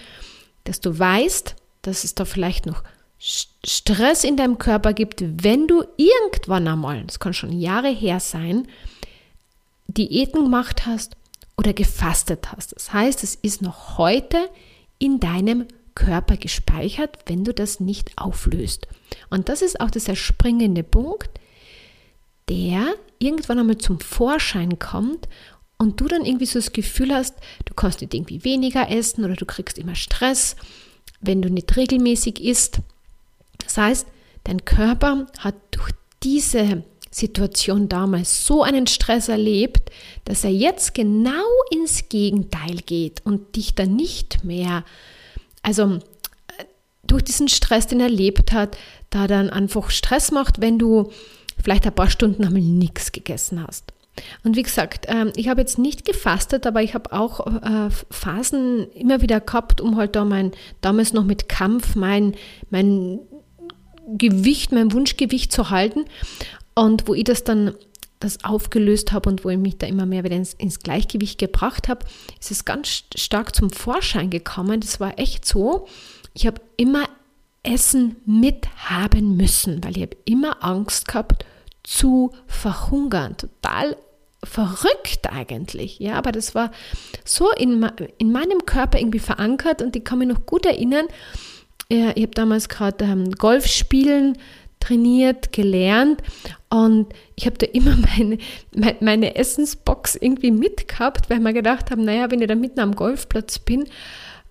dass 0.66 0.82
du 0.82 0.98
weißt, 0.98 1.56
dass 1.82 2.04
es 2.04 2.16
da 2.16 2.26
vielleicht 2.26 2.66
noch 2.66 2.84
Stress 3.20 4.24
in 4.24 4.38
deinem 4.38 4.58
Körper 4.58 4.94
gibt, 4.94 5.24
wenn 5.44 5.68
du 5.68 5.84
irgendwann 5.98 6.68
einmal, 6.68 7.04
das 7.04 7.20
kann 7.20 7.34
schon 7.34 7.52
Jahre 7.52 7.90
her 7.90 8.20
sein, 8.20 8.68
Diäten 9.88 10.44
gemacht 10.44 10.86
hast 10.86 11.18
oder 11.58 11.74
gefastet 11.74 12.52
hast. 12.52 12.74
Das 12.76 12.94
heißt, 12.94 13.24
es 13.24 13.36
ist 13.36 13.62
noch 13.62 13.98
heute 13.98 14.38
in 15.00 15.20
deinem 15.20 15.66
Körper 16.00 16.38
gespeichert, 16.38 17.18
wenn 17.26 17.44
du 17.44 17.54
das 17.54 17.82
nicht 17.82 18.18
auflöst. 18.18 18.88
Und 19.30 19.50
das 19.50 19.62
ist 19.62 19.82
auch 19.82 19.92
dieser 19.92 20.16
springende 20.16 20.82
Punkt, 20.82 21.30
der 22.48 22.96
irgendwann 23.20 23.60
einmal 23.60 23.78
zum 23.78 24.00
Vorschein 24.00 24.80
kommt 24.80 25.28
und 25.78 26.00
du 26.00 26.08
dann 26.08 26.24
irgendwie 26.24 26.46
so 26.46 26.58
das 26.58 26.72
Gefühl 26.72 27.14
hast, 27.14 27.36
du 27.66 27.74
kannst 27.74 28.00
nicht 28.00 28.14
irgendwie 28.14 28.46
weniger 28.46 28.90
essen 28.90 29.26
oder 29.26 29.36
du 29.36 29.46
kriegst 29.46 29.78
immer 29.78 29.96
Stress, 29.96 30.56
wenn 31.20 31.42
du 31.42 31.50
nicht 31.50 31.76
regelmäßig 31.76 32.42
isst. 32.42 32.80
Das 33.58 33.78
heißt, 33.78 34.08
dein 34.46 34.64
Körper 34.64 35.28
hat 35.40 35.56
durch 35.72 35.92
diese 36.24 36.84
Situation 37.12 37.90
damals 37.90 38.46
so 38.46 38.64
einen 38.64 38.88
Stress 38.88 39.28
erlebt, 39.28 39.92
dass 40.24 40.46
er 40.46 40.52
jetzt 40.52 40.94
genau 40.94 41.46
ins 41.72 42.08
Gegenteil 42.08 42.78
geht 42.86 43.26
und 43.26 43.58
dich 43.58 43.76
dann 43.76 43.98
nicht 43.98 44.46
mehr 44.46 44.86
also 45.64 45.96
äh, 45.96 46.00
durch 47.04 47.24
diesen 47.24 47.48
Stress, 47.48 47.88
den 47.88 48.00
er 48.00 48.08
erlebt 48.08 48.52
hat, 48.52 48.78
da 49.10 49.28
dann 49.28 49.50
einfach 49.50 49.90
Stress 49.90 50.32
macht, 50.32 50.62
wenn 50.62 50.80
du 50.80 51.12
vielleicht 51.62 51.86
ein 51.86 51.96
paar 51.96 52.10
Stunden 52.10 52.46
einmal 52.46 52.62
nichts 52.62 53.12
gegessen 53.12 53.66
hast. 53.66 53.94
Und 54.44 54.56
wie 54.56 54.64
gesagt, 54.64 55.06
ähm, 55.08 55.32
ich 55.36 55.48
habe 55.48 55.62
jetzt 55.62 55.78
nicht 55.78 56.06
gefastet, 56.06 56.68
aber 56.68 56.82
ich 56.82 56.94
habe 56.94 57.14
auch 57.14 57.46
äh, 57.48 57.90
Phasen 58.10 58.92
immer 58.92 59.22
wieder 59.22 59.40
gehabt, 59.40 59.82
um 59.82 59.96
halt 59.98 60.16
da 60.16 60.26
mein, 60.26 60.52
damals 60.82 61.14
noch 61.14 61.24
mit 61.24 61.48
Kampf 61.50 61.96
mein, 61.96 62.36
mein 62.70 63.20
Gewicht, 64.18 64.72
mein 64.72 64.92
Wunschgewicht 64.92 65.52
zu 65.52 65.70
halten. 65.70 66.06
Und 66.76 67.08
wo 67.08 67.14
ich 67.14 67.24
das 67.24 67.44
dann 67.44 67.76
das 68.20 68.44
aufgelöst 68.44 69.12
habe 69.12 69.30
und 69.30 69.46
wo 69.46 69.50
ich 69.50 69.58
mich 69.58 69.78
da 69.78 69.88
immer 69.88 70.06
mehr 70.06 70.24
wieder 70.24 70.36
ins, 70.36 70.54
ins 70.54 70.80
Gleichgewicht 70.80 71.40
gebracht 71.40 71.88
habe, 71.88 72.06
ist 72.40 72.52
es 72.52 72.66
ganz 72.66 73.04
stark 73.16 73.56
zum 73.56 73.70
Vorschein 73.70 74.30
gekommen. 74.30 74.82
Das 74.82 75.00
war 75.00 75.18
echt 75.18 75.46
so. 75.46 75.88
Ich 76.34 76.46
habe 76.46 76.62
immer 76.78 77.08
Essen 77.64 78.18
mithaben 78.26 79.38
müssen, 79.38 79.84
weil 79.84 79.96
ich 79.98 80.04
habe 80.04 80.18
immer 80.26 80.64
Angst 80.64 81.08
gehabt 81.08 81.46
zu 81.84 82.32
verhungern. 82.48 83.38
Total 83.38 83.96
verrückt 84.44 85.30
eigentlich, 85.32 86.00
ja, 86.00 86.16
aber 86.16 86.32
das 86.32 86.56
war 86.56 86.72
so 87.26 87.52
in, 87.52 87.86
in 88.18 88.32
meinem 88.32 88.66
Körper 88.66 88.98
irgendwie 88.98 89.20
verankert 89.20 89.82
und 89.82 89.96
ich 89.98 90.04
kann 90.06 90.20
mich 90.20 90.30
noch 90.30 90.46
gut 90.46 90.66
erinnern, 90.66 91.08
ich 91.92 92.06
habe 92.06 92.28
damals 92.28 92.70
gerade 92.70 93.04
ähm, 93.04 93.32
Golf 93.32 93.66
spielen 93.66 94.38
trainiert, 94.80 95.52
gelernt 95.52 96.22
und 96.70 97.08
ich 97.36 97.46
habe 97.46 97.58
da 97.58 97.66
immer 97.68 97.96
meine, 98.16 98.38
meine 99.00 99.36
Essensbox 99.36 100.16
irgendwie 100.16 100.52
mitgehabt, 100.52 101.30
weil 101.30 101.40
wir 101.40 101.54
gedacht 101.54 101.92
haben, 101.92 102.04
naja, 102.04 102.30
wenn 102.32 102.42
ich 102.42 102.48
da 102.48 102.56
mitten 102.56 102.80
am 102.80 102.96
Golfplatz 102.96 103.60
bin 103.60 103.86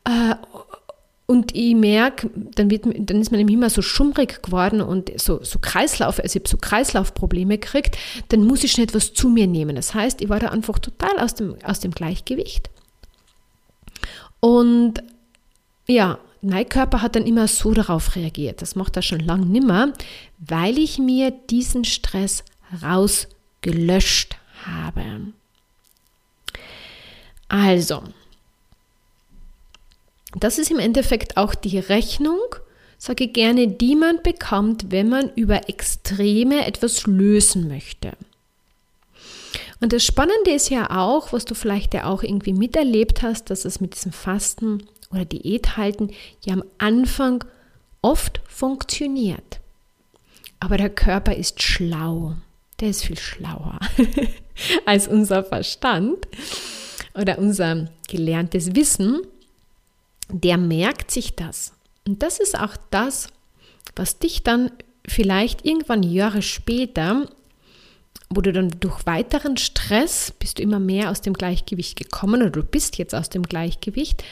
äh, 0.04 0.34
und 1.26 1.54
ich 1.54 1.74
merke, 1.74 2.30
dann, 2.34 2.70
dann 2.70 3.20
ist 3.20 3.30
man 3.30 3.46
immer 3.46 3.68
so 3.68 3.82
schummrig 3.82 4.42
geworden 4.42 4.80
und 4.80 5.12
so, 5.20 5.44
so 5.44 5.58
Kreislauf, 5.58 6.18
also 6.18 6.36
ich 6.36 6.40
habe 6.40 6.48
so 6.48 6.56
Kreislaufprobleme 6.56 7.58
gekriegt, 7.58 7.98
dann 8.28 8.44
muss 8.44 8.64
ich 8.64 8.72
schnell 8.72 8.86
etwas 8.86 9.12
zu 9.12 9.28
mir 9.28 9.46
nehmen. 9.46 9.76
Das 9.76 9.92
heißt, 9.92 10.22
ich 10.22 10.30
war 10.30 10.40
da 10.40 10.48
einfach 10.48 10.78
total 10.78 11.18
aus 11.18 11.34
dem, 11.34 11.56
aus 11.62 11.80
dem 11.80 11.90
Gleichgewicht. 11.90 12.70
Und 14.40 15.02
ja, 15.86 16.18
mein 16.42 16.68
Körper 16.68 17.02
hat 17.02 17.16
dann 17.16 17.26
immer 17.26 17.48
so 17.48 17.72
darauf 17.72 18.14
reagiert. 18.16 18.62
Das 18.62 18.76
macht 18.76 18.96
er 18.96 19.02
schon 19.02 19.20
lange 19.20 19.46
nimmer, 19.46 19.92
weil 20.38 20.78
ich 20.78 20.98
mir 20.98 21.30
diesen 21.30 21.84
Stress 21.84 22.44
rausgelöscht 22.82 24.36
habe. 24.64 25.32
Also, 27.48 28.02
das 30.34 30.58
ist 30.58 30.70
im 30.70 30.78
Endeffekt 30.78 31.36
auch 31.36 31.54
die 31.54 31.78
Rechnung, 31.78 32.38
sage 32.98 33.24
ich 33.24 33.32
gerne, 33.32 33.68
die 33.68 33.96
man 33.96 34.22
bekommt, 34.22 34.90
wenn 34.90 35.08
man 35.08 35.30
über 35.34 35.68
Extreme 35.68 36.66
etwas 36.66 37.06
lösen 37.06 37.68
möchte. 37.68 38.12
Und 39.80 39.92
das 39.92 40.04
Spannende 40.04 40.50
ist 40.50 40.70
ja 40.70 40.90
auch, 40.90 41.32
was 41.32 41.44
du 41.44 41.54
vielleicht 41.54 41.94
ja 41.94 42.04
auch 42.04 42.22
irgendwie 42.22 42.52
miterlebt 42.52 43.22
hast, 43.22 43.50
dass 43.50 43.64
es 43.64 43.80
mit 43.80 43.94
diesem 43.94 44.12
Fasten 44.12 44.82
oder 45.10 45.24
Diät 45.24 45.76
halten 45.76 46.10
ja 46.44 46.54
am 46.54 46.64
Anfang 46.78 47.44
oft 48.02 48.40
funktioniert. 48.46 49.60
Aber 50.60 50.76
der 50.76 50.90
Körper 50.90 51.34
ist 51.34 51.62
schlau. 51.62 52.34
Der 52.80 52.90
ist 52.90 53.04
viel 53.04 53.18
schlauer 53.18 53.78
als 54.86 55.08
unser 55.08 55.42
Verstand 55.44 56.28
oder 57.14 57.38
unser 57.38 57.88
gelerntes 58.08 58.74
Wissen 58.74 59.20
der 60.30 60.58
merkt 60.58 61.10
sich 61.10 61.36
das. 61.36 61.72
Und 62.06 62.22
das 62.22 62.38
ist 62.38 62.58
auch 62.58 62.76
das, 62.90 63.28
was 63.96 64.18
dich 64.18 64.42
dann 64.42 64.70
vielleicht 65.06 65.64
irgendwann 65.64 66.02
Jahre 66.02 66.42
später, 66.42 67.26
wo 68.28 68.40
du 68.40 68.52
dann 68.52 68.70
durch 68.80 69.06
weiteren 69.06 69.56
Stress 69.56 70.32
bist 70.38 70.58
du 70.58 70.62
immer 70.62 70.80
mehr 70.80 71.10
aus 71.10 71.22
dem 71.22 71.32
Gleichgewicht 71.32 71.96
gekommen 71.96 72.42
oder 72.42 72.50
du 72.50 72.62
bist 72.62 72.98
jetzt 72.98 73.14
aus 73.14 73.30
dem 73.30 73.42
Gleichgewicht, 73.42 74.22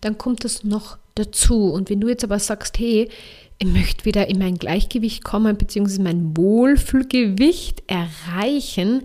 dann 0.00 0.18
kommt 0.18 0.44
das 0.44 0.64
noch 0.64 0.98
dazu. 1.14 1.72
Und 1.72 1.90
wenn 1.90 2.00
du 2.00 2.08
jetzt 2.08 2.24
aber 2.24 2.38
sagst, 2.38 2.78
hey, 2.78 3.08
ich 3.58 3.66
möchte 3.66 4.04
wieder 4.06 4.28
in 4.28 4.38
mein 4.38 4.56
Gleichgewicht 4.56 5.22
kommen, 5.22 5.56
beziehungsweise 5.56 6.02
mein 6.02 6.36
Wohlfühlgewicht 6.36 7.82
erreichen, 7.86 9.02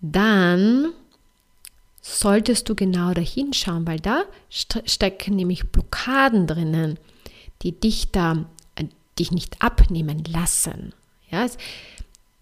dann 0.00 0.92
solltest 2.02 2.68
du 2.68 2.74
genau 2.74 3.14
dahin 3.14 3.52
schauen, 3.52 3.86
weil 3.86 4.00
da 4.00 4.24
stecken 4.50 5.36
nämlich 5.36 5.68
Blockaden 5.70 6.46
drinnen, 6.46 6.98
die 7.62 7.72
dich 7.72 8.10
da 8.10 8.44
äh, 8.74 8.84
dich 9.18 9.30
nicht 9.30 9.62
abnehmen 9.62 10.22
lassen. 10.24 10.92
Ja, 11.30 11.46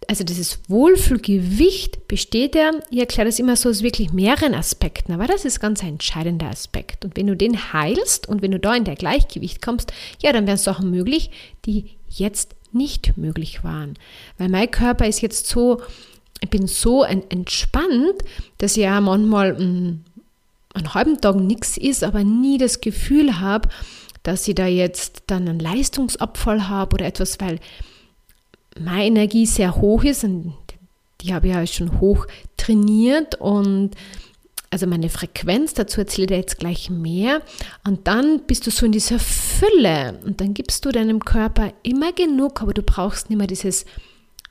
also 0.09 0.25
dieses 0.25 0.61
Wohlfühlgewicht 0.68 2.09
besteht 2.09 2.54
ja, 2.54 2.71
ich 2.90 2.99
erkläre 2.99 3.28
das 3.28 3.38
immer 3.38 3.56
so 3.56 3.68
aus 3.68 3.82
wirklich 3.82 4.12
mehreren 4.12 4.54
Aspekten, 4.54 5.12
aber 5.12 5.26
das 5.26 5.44
ist 5.44 5.61
ganz 5.61 5.82
ein 5.82 5.90
entscheidender 5.90 6.47
Aspekt. 6.47 7.04
Und 7.04 7.16
wenn 7.16 7.26
du 7.26 7.37
den 7.37 7.73
heilst 7.73 8.28
und 8.28 8.42
wenn 8.42 8.50
du 8.50 8.61
da 8.61 8.75
in 8.75 8.85
der 8.85 8.97
Gleichgewicht 8.97 9.62
kommst, 9.62 9.92
ja, 10.23 10.32
dann 10.32 10.47
wären 10.47 10.56
Sachen 10.56 10.90
möglich, 10.90 11.30
die 11.64 11.90
jetzt 12.09 12.54
nicht 12.73 13.16
möglich 13.16 13.64
waren. 13.64 13.99
Weil 14.38 14.49
mein 14.49 14.71
Körper 14.71 15.06
ist 15.06 15.21
jetzt 15.21 15.47
so 15.47 15.82
ich 16.42 16.50
bin 16.50 16.66
so 16.66 17.04
entspannt, 17.04 18.21
dass 18.59 18.75
ja 18.75 19.00
manchmal 19.00 19.54
einen, 19.54 20.04
einen 20.75 20.92
halben 20.92 21.21
Tag 21.21 21.37
nichts 21.37 21.76
ist, 21.76 22.02
aber 22.02 22.25
nie 22.25 22.59
das 22.59 22.80
Gefühl 22.80 23.40
habe, 23.40 23.68
dass 24.25 24.47
ich 24.49 24.56
da 24.56 24.66
jetzt 24.66 25.23
dann 25.28 25.49
einen 25.49 25.61
Leistungsabfall 25.61 26.68
habe 26.68 26.94
oder 26.94 27.06
etwas, 27.06 27.38
weil 27.40 27.61
meine 28.79 29.07
Energie 29.07 29.47
sehr 29.47 29.76
hoch 29.76 30.05
ist 30.05 30.25
und 30.25 30.55
die 31.21 31.35
habe 31.35 31.49
ich 31.49 31.55
ja 31.55 31.67
schon 31.67 32.00
hoch 32.00 32.26
trainiert 32.57 33.37
und 33.41 33.91
also 34.71 34.87
meine 34.87 35.11
Frequenz, 35.11 35.75
dazu 35.75 36.00
erzähle 36.00 36.25
ich 36.25 36.29
dir 36.29 36.37
jetzt 36.38 36.59
gleich 36.59 36.88
mehr. 36.88 37.43
Und 37.85 38.09
dann 38.09 38.41
bist 38.47 38.67
du 38.67 38.71
so 38.71 38.87
in 38.87 38.93
dieser 38.93 39.19
Fülle 39.19 40.19
und 40.25 40.41
dann 40.41 40.55
gibst 40.55 40.87
du 40.87 40.93
deinem 40.93 41.21
Körper 41.21 41.75
immer 41.83 42.12
genug, 42.12 42.62
aber 42.62 42.73
du 42.73 42.83
brauchst 42.83 43.29
nicht 43.29 43.37
mehr 43.37 43.47
dieses 43.47 43.85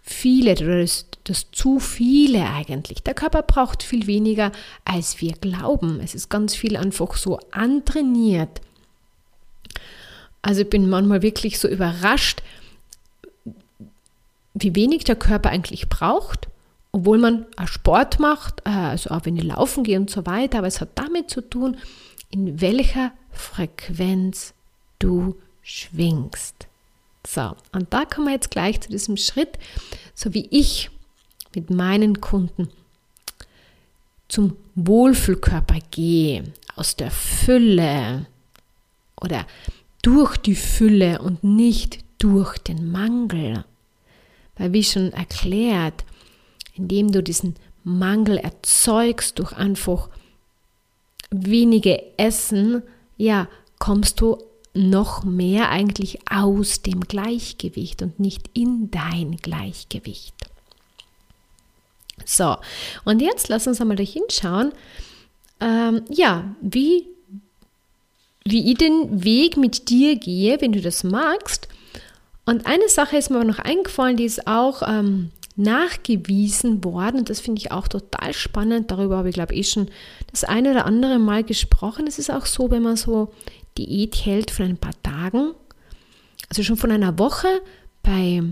viele 0.04 0.52
oder 0.52 0.82
das, 0.82 1.08
das 1.24 1.50
zu 1.52 1.80
viele 1.80 2.48
eigentlich. 2.48 3.02
Der 3.02 3.16
Körper 3.16 3.42
braucht 3.42 3.82
viel 3.82 4.06
weniger, 4.06 4.52
als 4.86 5.22
wir 5.22 5.34
glauben. 5.34 6.00
Es 6.04 6.14
ist 6.14 6.30
ganz 6.30 6.54
viel 6.54 6.78
einfach 6.78 7.16
so 7.16 7.40
antrainiert. 7.50 8.62
Also 10.44 10.62
ich 10.62 10.70
bin 10.70 10.88
manchmal 10.88 11.24
wirklich 11.24 11.58
so 11.58 11.68
überrascht, 11.68 12.44
wie 14.62 14.76
wenig 14.76 15.04
der 15.04 15.16
Körper 15.16 15.50
eigentlich 15.50 15.90
braucht, 15.90 16.48
obwohl 16.92 17.18
man 17.18 17.46
Sport 17.66 18.20
macht, 18.20 18.62
äh, 18.66 18.70
also 18.70 19.12
auch 19.12 19.26
wenn 19.26 19.38
ich 19.38 19.44
laufen 19.44 19.84
gehe 19.84 20.00
und 20.00 20.10
so 20.10 20.26
weiter, 20.26 20.60
aber 20.60 20.68
es 20.68 20.82
hat 20.82 20.90
damit 20.96 21.30
zu 21.30 21.42
tun, 21.42 21.78
in 22.30 22.62
welcher 22.62 23.12
Frequenz 23.32 24.54
du 25.00 25.36
schwingst. 25.62 26.68
So, 27.26 27.56
und 27.72 27.94
da 27.94 28.06
kommen 28.06 28.28
wir 28.28 28.34
jetzt 28.34 28.52
gleich 28.52 28.82
zu 28.82 28.90
diesem 28.90 29.18
Schritt, 29.18 29.60
so 30.16 30.34
wie 30.34 30.48
ich 30.50 30.90
mit 31.54 31.70
meinen 31.70 32.20
Kunden 32.22 32.70
zum 34.28 34.56
Wohlfühlkörper 34.76 35.80
gehe, 35.92 36.46
aus 36.76 36.96
der 36.96 37.12
Fülle 37.12 38.28
oder 39.20 39.46
durch 40.02 40.38
die 40.38 40.56
Fülle 40.56 41.22
und 41.22 41.44
nicht 41.44 42.00
durch 42.18 42.58
den 42.58 42.92
Mangel. 42.92 43.66
Wie 44.70 44.84
schon 44.84 45.12
erklärt, 45.14 46.06
indem 46.76 47.12
du 47.12 47.24
diesen 47.24 47.56
Mangel 47.84 48.38
erzeugst 48.38 49.40
durch 49.40 49.54
einfach 49.54 50.10
wenige 51.32 52.18
Essen, 52.18 52.84
ja, 53.18 53.48
kommst 53.80 54.22
du 54.22 54.38
noch 54.74 55.24
mehr 55.24 55.70
eigentlich 55.70 56.20
aus 56.30 56.82
dem 56.82 57.02
Gleichgewicht 57.02 58.02
und 58.02 58.20
nicht 58.20 58.50
in 58.54 58.92
dein 58.92 59.38
Gleichgewicht. 59.38 60.36
So, 62.26 62.58
und 63.04 63.22
jetzt 63.22 63.50
lass 63.50 63.68
uns 63.68 63.82
einmal 63.82 63.98
da 63.98 64.04
hinschauen, 64.04 64.72
ähm, 65.60 66.04
ja, 66.10 66.56
wie, 66.62 67.08
wie 68.46 68.72
ich 68.72 68.78
den 68.78 69.24
Weg 69.24 69.58
mit 69.58 69.90
dir 69.90 70.16
gehe, 70.16 70.62
wenn 70.62 70.72
du 70.72 70.82
das 70.82 71.04
magst. 71.04 71.68
Und 72.52 72.66
eine 72.66 72.90
Sache 72.90 73.16
ist 73.16 73.30
mir 73.30 73.38
aber 73.38 73.46
noch 73.46 73.60
eingefallen, 73.60 74.18
die 74.18 74.26
ist 74.26 74.46
auch 74.46 74.82
ähm, 74.86 75.32
nachgewiesen 75.56 76.84
worden. 76.84 77.20
Und 77.20 77.30
das 77.30 77.40
finde 77.40 77.62
ich 77.62 77.72
auch 77.72 77.88
total 77.88 78.34
spannend. 78.34 78.92
Darüber 78.92 79.16
habe 79.16 79.30
ich, 79.30 79.36
glaube 79.36 79.54
ich, 79.54 79.70
schon 79.70 79.90
das 80.32 80.44
eine 80.44 80.72
oder 80.72 80.86
andere 80.86 81.18
Mal 81.18 81.46
gesprochen. 81.46 82.08
Es 82.08 82.20
ist 82.20 82.30
auch 82.30 82.46
so, 82.46 82.70
wenn 82.70 82.82
man 82.84 82.98
so 82.98 83.32
Diät 83.78 84.26
hält 84.26 84.52
von 84.52 84.66
ein 84.66 84.76
paar 84.76 85.02
Tagen, 85.02 85.54
also 86.50 86.62
schon 86.62 86.76
von 86.76 86.92
einer 86.92 87.18
Woche, 87.18 87.48
bei, 88.04 88.44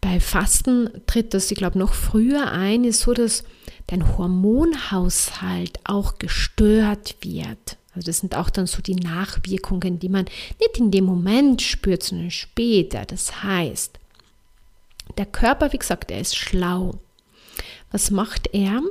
bei 0.00 0.18
Fasten 0.18 0.90
tritt 1.06 1.32
das, 1.32 1.48
ich 1.48 1.58
glaube, 1.58 1.78
noch 1.78 1.94
früher 1.94 2.50
ein, 2.50 2.82
ist 2.82 3.02
so, 3.02 3.14
dass 3.14 3.44
dein 3.86 4.18
Hormonhaushalt 4.18 5.78
auch 5.84 6.18
gestört 6.18 7.14
wird. 7.20 7.76
Also 7.98 8.06
das 8.06 8.18
sind 8.18 8.36
auch 8.36 8.50
dann 8.50 8.66
so 8.66 8.80
die 8.80 8.96
Nachwirkungen, 8.96 9.98
die 9.98 10.08
man 10.08 10.26
nicht 10.60 10.78
in 10.78 10.90
dem 10.90 11.04
Moment 11.04 11.62
spürt, 11.62 12.02
sondern 12.02 12.30
später. 12.30 13.04
Das 13.04 13.42
heißt, 13.42 13.98
der 15.16 15.26
Körper, 15.26 15.72
wie 15.72 15.78
gesagt, 15.78 16.10
er 16.10 16.20
ist 16.20 16.36
schlau. 16.36 16.98
Was 17.90 18.10
macht 18.10 18.50
er? 18.52 18.82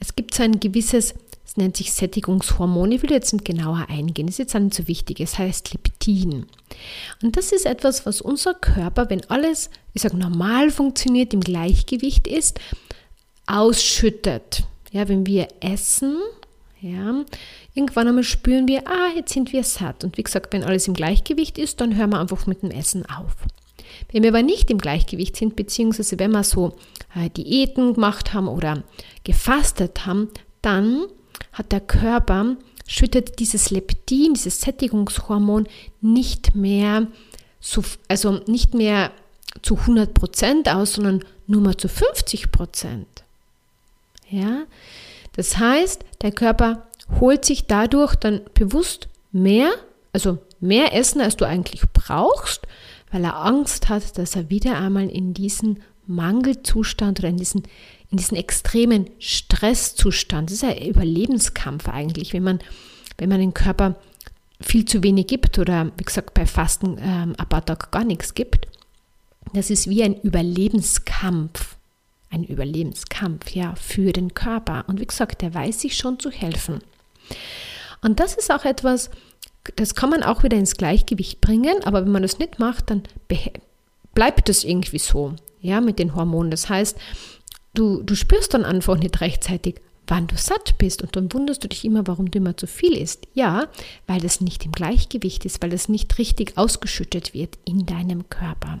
es 0.00 0.14
gibt 0.14 0.34
so 0.34 0.42
ein 0.42 0.60
gewisses, 0.60 1.14
es 1.44 1.56
nennt 1.56 1.76
sich 1.76 1.92
Sättigungshormon, 1.92 2.92
ich 2.92 3.02
will 3.02 3.10
jetzt 3.10 3.32
nicht 3.32 3.44
genauer 3.44 3.86
eingehen, 3.88 4.26
das 4.26 4.34
ist 4.34 4.52
jetzt 4.52 4.54
nicht 4.54 4.74
so 4.74 4.88
wichtig, 4.88 5.20
es 5.20 5.38
heißt 5.38 5.72
Leptin. 5.72 6.46
Und 7.22 7.36
das 7.36 7.52
ist 7.52 7.66
etwas, 7.66 8.04
was 8.04 8.20
unser 8.20 8.54
Körper, 8.54 9.08
wenn 9.10 9.24
alles, 9.30 9.70
ich 9.94 10.02
sage, 10.02 10.16
normal 10.16 10.70
funktioniert, 10.70 11.32
im 11.32 11.40
Gleichgewicht 11.40 12.26
ist, 12.26 12.60
ausschüttet. 13.46 14.64
Ja, 14.92 15.08
wenn 15.08 15.26
wir 15.26 15.48
essen, 15.60 16.16
ja, 16.80 17.24
irgendwann 17.74 18.08
einmal 18.08 18.24
spüren 18.24 18.68
wir, 18.68 18.86
ah, 18.86 19.08
jetzt 19.14 19.32
sind 19.32 19.52
wir 19.52 19.64
satt. 19.64 20.04
Und 20.04 20.18
wie 20.18 20.22
gesagt, 20.22 20.52
wenn 20.52 20.64
alles 20.64 20.88
im 20.88 20.94
Gleichgewicht 20.94 21.58
ist, 21.58 21.80
dann 21.80 21.96
hören 21.96 22.10
wir 22.10 22.20
einfach 22.20 22.46
mit 22.46 22.62
dem 22.62 22.70
Essen 22.70 23.06
auf. 23.06 23.32
Wenn 24.12 24.22
wir 24.22 24.30
aber 24.30 24.42
nicht 24.42 24.70
im 24.70 24.78
Gleichgewicht 24.78 25.36
sind, 25.36 25.56
beziehungsweise 25.56 26.18
wenn 26.18 26.32
wir 26.32 26.44
so 26.44 26.76
äh, 27.14 27.30
Diäten 27.30 27.94
gemacht 27.94 28.34
haben 28.34 28.48
oder 28.48 28.82
gefastet 29.24 30.06
haben, 30.06 30.28
dann 30.62 31.06
hat 31.52 31.72
der 31.72 31.80
Körper, 31.80 32.56
schüttet 32.86 33.38
dieses 33.38 33.70
Leptin, 33.70 34.34
dieses 34.34 34.60
Sättigungshormon 34.60 35.66
nicht 36.00 36.54
mehr, 36.54 37.06
so, 37.60 37.82
also 38.08 38.40
nicht 38.46 38.74
mehr 38.74 39.10
zu 39.62 39.76
100 39.76 40.12
Prozent 40.12 40.68
aus, 40.68 40.94
sondern 40.94 41.24
nur 41.46 41.62
mal 41.62 41.76
zu 41.76 41.88
50 41.88 42.52
Prozent. 42.52 43.24
Ja, 44.28 44.64
das 45.36 45.58
heißt, 45.58 46.04
der 46.22 46.32
Körper 46.32 46.86
holt 47.20 47.44
sich 47.44 47.66
dadurch 47.66 48.14
dann 48.16 48.40
bewusst 48.54 49.08
mehr, 49.32 49.70
also 50.12 50.38
mehr 50.60 50.94
Essen, 50.94 51.20
als 51.20 51.36
du 51.36 51.44
eigentlich 51.44 51.82
brauchst, 51.92 52.66
weil 53.12 53.24
er 53.24 53.36
Angst 53.36 53.88
hat, 53.88 54.18
dass 54.18 54.36
er 54.36 54.50
wieder 54.50 54.78
einmal 54.78 55.08
in 55.08 55.34
diesen 55.34 55.82
Mangelzustand 56.06 57.20
oder 57.20 57.28
in 57.28 57.36
diesen, 57.36 57.62
in 58.10 58.18
diesen 58.18 58.36
extremen 58.36 59.10
Stresszustand, 59.18 60.50
das 60.50 60.56
ist 60.56 60.64
ein 60.64 60.86
Überlebenskampf 60.86 61.88
eigentlich, 61.88 62.32
wenn 62.32 62.42
man, 62.42 62.58
wenn 63.18 63.28
man 63.28 63.40
den 63.40 63.54
Körper 63.54 63.96
viel 64.60 64.84
zu 64.84 65.02
wenig 65.02 65.26
gibt 65.26 65.58
oder 65.58 65.92
wie 65.98 66.04
gesagt 66.04 66.34
bei 66.34 66.46
Fasten 66.46 66.96
ähm, 67.00 67.34
ab 67.36 67.66
Tag 67.66 67.90
gar 67.90 68.04
nichts 68.04 68.34
gibt, 68.34 68.68
das 69.52 69.70
ist 69.70 69.88
wie 69.88 70.02
ein 70.02 70.20
Überlebenskampf. 70.20 71.75
Ein 72.36 72.44
Überlebenskampf, 72.44 73.50
ja, 73.52 73.74
für 73.76 74.12
den 74.12 74.34
Körper. 74.34 74.84
Und 74.88 75.00
wie 75.00 75.06
gesagt, 75.06 75.40
der 75.40 75.54
weiß 75.54 75.80
sich 75.80 75.96
schon 75.96 76.20
zu 76.20 76.30
helfen. 76.30 76.82
Und 78.02 78.20
das 78.20 78.34
ist 78.34 78.52
auch 78.52 78.66
etwas, 78.66 79.10
das 79.76 79.94
kann 79.94 80.10
man 80.10 80.22
auch 80.22 80.42
wieder 80.42 80.58
ins 80.58 80.76
Gleichgewicht 80.76 81.40
bringen, 81.40 81.82
aber 81.84 82.04
wenn 82.04 82.12
man 82.12 82.20
das 82.20 82.38
nicht 82.38 82.58
macht, 82.58 82.90
dann 82.90 83.04
bleibt 84.14 84.50
das 84.50 84.64
irgendwie 84.64 84.98
so, 84.98 85.34
ja, 85.62 85.80
mit 85.80 85.98
den 85.98 86.14
Hormonen. 86.14 86.50
Das 86.50 86.68
heißt, 86.68 86.98
du, 87.72 88.02
du 88.02 88.14
spürst 88.14 88.52
dann 88.52 88.66
einfach 88.66 88.98
nicht 88.98 89.20
rechtzeitig, 89.22 89.76
wann 90.06 90.26
du 90.26 90.36
satt 90.36 90.76
bist 90.76 91.00
und 91.00 91.16
dann 91.16 91.32
wunderst 91.32 91.64
du 91.64 91.68
dich 91.68 91.86
immer, 91.86 92.06
warum 92.06 92.30
du 92.30 92.38
immer 92.38 92.56
zu 92.56 92.66
viel 92.66 92.96
isst. 92.96 93.26
Ja, 93.32 93.68
weil 94.06 94.20
das 94.20 94.42
nicht 94.42 94.66
im 94.66 94.72
Gleichgewicht 94.72 95.46
ist, 95.46 95.62
weil 95.62 95.70
das 95.70 95.88
nicht 95.88 96.18
richtig 96.18 96.58
ausgeschüttet 96.58 97.32
wird 97.32 97.58
in 97.64 97.86
deinem 97.86 98.28
Körper. 98.28 98.78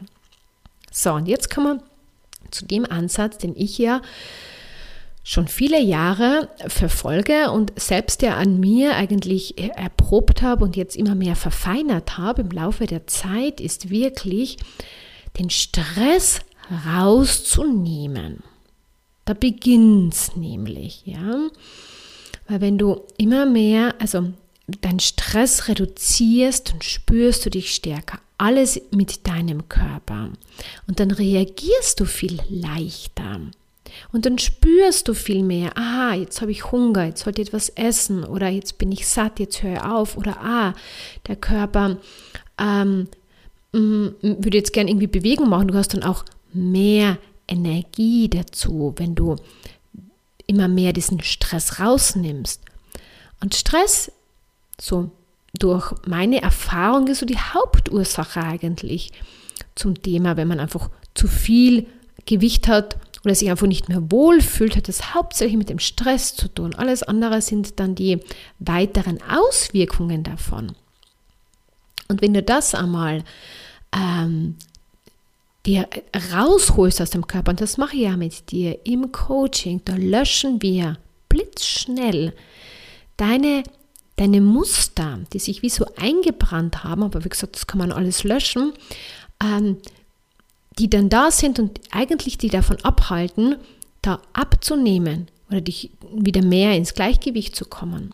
So, 0.92 1.14
und 1.14 1.26
jetzt 1.26 1.50
kommen 1.50 1.78
wir 1.78 1.82
zu 2.50 2.66
dem 2.66 2.84
Ansatz, 2.84 3.38
den 3.38 3.54
ich 3.56 3.78
ja 3.78 4.02
schon 5.22 5.48
viele 5.48 5.80
Jahre 5.80 6.48
verfolge 6.68 7.50
und 7.50 7.72
selbst 7.80 8.22
ja 8.22 8.36
an 8.36 8.60
mir 8.60 8.94
eigentlich 8.94 9.58
erprobt 9.58 10.40
habe 10.40 10.64
und 10.64 10.76
jetzt 10.76 10.96
immer 10.96 11.16
mehr 11.16 11.34
verfeinert 11.34 12.16
habe 12.16 12.42
im 12.42 12.50
Laufe 12.50 12.86
der 12.86 13.08
Zeit, 13.08 13.60
ist 13.60 13.90
wirklich 13.90 14.56
den 15.36 15.50
Stress 15.50 16.40
rauszunehmen. 16.88 18.44
Da 19.24 19.34
beginnt 19.34 20.14
es 20.14 20.36
nämlich, 20.36 21.02
ja. 21.04 21.48
Weil 22.46 22.60
wenn 22.60 22.78
du 22.78 23.02
immer 23.18 23.46
mehr, 23.46 23.94
also 23.98 24.32
deinen 24.66 25.00
Stress 25.00 25.68
reduzierst, 25.68 26.72
dann 26.72 26.82
spürst 26.82 27.46
du 27.46 27.50
dich 27.50 27.74
stärker. 27.74 28.18
Alles 28.38 28.80
mit 28.90 29.26
deinem 29.26 29.68
Körper. 29.68 30.30
Und 30.86 31.00
dann 31.00 31.10
reagierst 31.10 32.00
du 32.00 32.04
viel 32.04 32.40
leichter. 32.48 33.40
Und 34.12 34.26
dann 34.26 34.38
spürst 34.38 35.08
du 35.08 35.14
viel 35.14 35.42
mehr, 35.42 35.76
aha, 35.78 36.14
jetzt 36.14 36.40
habe 36.40 36.50
ich 36.50 36.70
Hunger, 36.70 37.06
jetzt 37.06 37.22
sollte 37.22 37.40
ich 37.40 37.48
etwas 37.48 37.70
essen 37.70 38.24
oder 38.24 38.48
jetzt 38.48 38.78
bin 38.78 38.92
ich 38.92 39.06
satt, 39.06 39.40
jetzt 39.40 39.62
höre 39.62 39.74
ich 39.74 39.80
auf 39.80 40.16
oder 40.16 40.38
ah, 40.42 40.74
der 41.28 41.36
Körper 41.36 41.96
ähm, 42.58 43.08
würde 43.72 44.58
jetzt 44.58 44.72
gerne 44.72 44.90
irgendwie 44.90 45.06
Bewegung 45.06 45.48
machen. 45.48 45.68
Du 45.68 45.74
hast 45.74 45.94
dann 45.94 46.02
auch 46.02 46.24
mehr 46.52 47.18
Energie 47.48 48.28
dazu, 48.28 48.94
wenn 48.96 49.14
du 49.14 49.36
immer 50.46 50.68
mehr 50.68 50.92
diesen 50.92 51.22
Stress 51.22 51.80
rausnimmst. 51.80 52.62
Und 53.40 53.54
Stress, 53.54 54.10
so 54.80 55.10
durch 55.58 55.92
meine 56.06 56.42
Erfahrung, 56.42 57.06
ist 57.08 57.20
so 57.20 57.26
die 57.26 57.38
Hauptursache 57.38 58.42
eigentlich 58.42 59.12
zum 59.74 60.00
Thema, 60.02 60.36
wenn 60.36 60.48
man 60.48 60.60
einfach 60.60 60.90
zu 61.14 61.28
viel 61.28 61.86
Gewicht 62.26 62.68
hat 62.68 62.96
oder 63.24 63.34
sich 63.34 63.50
einfach 63.50 63.66
nicht 63.66 63.88
mehr 63.88 64.10
wohlfühlt, 64.10 64.76
hat 64.76 64.88
das 64.88 65.14
hauptsächlich 65.14 65.56
mit 65.56 65.68
dem 65.68 65.78
Stress 65.78 66.34
zu 66.34 66.48
tun. 66.48 66.74
Alles 66.74 67.02
andere 67.02 67.40
sind 67.40 67.80
dann 67.80 67.94
die 67.94 68.20
weiteren 68.58 69.18
Auswirkungen 69.22 70.22
davon. 70.22 70.76
Und 72.08 72.22
wenn 72.22 72.34
du 72.34 72.42
das 72.42 72.74
einmal 72.74 73.24
ähm, 73.92 74.56
dir 75.64 75.88
rausholst 76.32 77.00
aus 77.00 77.10
dem 77.10 77.26
Körper, 77.26 77.50
und 77.50 77.60
das 77.60 77.78
mache 77.78 77.96
ich 77.96 78.02
ja 78.02 78.16
mit 78.16 78.50
dir 78.50 78.86
im 78.86 79.10
Coaching, 79.10 79.80
da 79.84 79.96
löschen 79.96 80.62
wir 80.62 80.98
blitzschnell 81.28 82.32
deine, 83.16 83.64
deine 84.16 84.40
Muster, 84.40 85.20
die 85.32 85.38
sich 85.38 85.62
wie 85.62 85.68
so 85.68 85.86
eingebrannt 85.96 86.84
haben, 86.84 87.02
aber 87.02 87.24
wie 87.24 87.28
gesagt, 87.28 87.54
das 87.54 87.66
kann 87.66 87.78
man 87.78 87.92
alles 87.92 88.24
löschen, 88.24 88.72
ähm, 89.42 89.76
die 90.78 90.90
dann 90.90 91.08
da 91.08 91.30
sind 91.30 91.58
und 91.58 91.80
eigentlich 91.90 92.38
die 92.38 92.48
davon 92.48 92.78
abhalten, 92.82 93.56
da 94.02 94.20
abzunehmen 94.32 95.28
oder 95.50 95.60
dich 95.60 95.90
wieder 96.12 96.42
mehr 96.42 96.74
ins 96.74 96.94
Gleichgewicht 96.94 97.54
zu 97.54 97.64
kommen. 97.64 98.12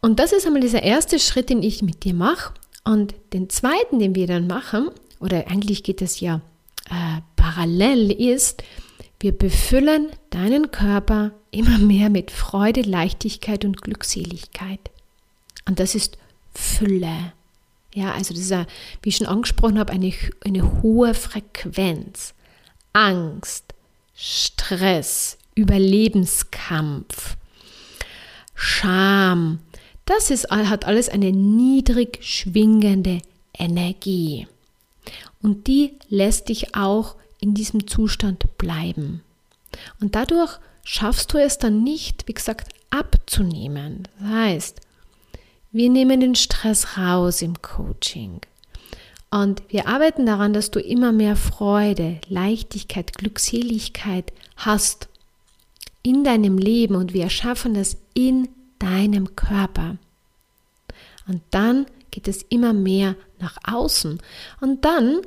Und 0.00 0.20
das 0.20 0.32
ist 0.32 0.46
einmal 0.46 0.60
dieser 0.60 0.82
erste 0.82 1.18
Schritt, 1.18 1.50
den 1.50 1.62
ich 1.62 1.82
mit 1.82 2.04
dir 2.04 2.14
mache. 2.14 2.52
Und 2.84 3.14
den 3.32 3.50
zweiten, 3.50 3.98
den 3.98 4.14
wir 4.14 4.26
dann 4.26 4.46
machen, 4.46 4.90
oder 5.18 5.48
eigentlich 5.48 5.82
geht 5.82 6.00
es 6.02 6.20
ja 6.20 6.40
äh, 6.88 7.20
parallel, 7.34 8.12
ist, 8.12 8.62
wir 9.20 9.32
befüllen 9.32 10.10
deinen 10.30 10.70
Körper 10.70 11.32
immer 11.50 11.78
mehr 11.78 12.10
mit 12.10 12.30
Freude, 12.30 12.82
Leichtigkeit 12.82 13.64
und 13.64 13.80
Glückseligkeit. 13.80 14.80
Und 15.66 15.80
das 15.80 15.94
ist 15.94 16.18
Fülle. 16.54 17.32
Ja, 17.94 18.12
also 18.12 18.34
das 18.34 18.42
ist, 18.42 18.50
ja, 18.50 18.66
wie 19.02 19.08
ich 19.08 19.16
schon 19.16 19.26
angesprochen 19.26 19.78
habe, 19.78 19.92
eine, 19.92 20.12
eine 20.44 20.82
hohe 20.82 21.14
Frequenz. 21.14 22.34
Angst, 22.92 23.74
Stress, 24.14 25.38
Überlebenskampf, 25.54 27.36
Scham. 28.54 29.60
Das 30.04 30.30
ist, 30.30 30.50
hat 30.50 30.86
alles 30.86 31.08
eine 31.08 31.32
niedrig 31.32 32.18
schwingende 32.22 33.20
Energie. 33.58 34.46
Und 35.42 35.66
die 35.66 35.94
lässt 36.08 36.48
dich 36.48 36.74
auch 36.74 37.16
in 37.40 37.54
diesem 37.54 37.86
Zustand 37.86 38.58
bleiben. 38.58 39.22
Und 40.00 40.14
dadurch 40.14 40.58
schaffst 40.84 41.32
du 41.32 41.38
es 41.38 41.58
dann 41.58 41.82
nicht, 41.82 42.26
wie 42.28 42.34
gesagt, 42.34 42.72
abzunehmen. 42.90 44.08
Das 44.18 44.28
heißt, 44.28 44.80
wir 45.72 45.90
nehmen 45.90 46.20
den 46.20 46.34
Stress 46.34 46.96
raus 46.96 47.42
im 47.42 47.60
Coaching. 47.60 48.40
Und 49.30 49.62
wir 49.68 49.88
arbeiten 49.88 50.24
daran, 50.24 50.52
dass 50.52 50.70
du 50.70 50.80
immer 50.80 51.12
mehr 51.12 51.36
Freude, 51.36 52.20
Leichtigkeit, 52.28 53.12
Glückseligkeit 53.12 54.32
hast 54.56 55.08
in 56.02 56.22
deinem 56.22 56.56
Leben 56.56 56.94
und 56.94 57.12
wir 57.12 57.24
erschaffen 57.24 57.74
das 57.74 57.96
in 58.14 58.48
deinem 58.78 59.34
Körper. 59.34 59.96
Und 61.26 61.42
dann 61.50 61.86
geht 62.10 62.28
es 62.28 62.42
immer 62.48 62.72
mehr 62.72 63.16
nach 63.40 63.58
außen. 63.64 64.20
Und 64.60 64.84
dann 64.84 65.20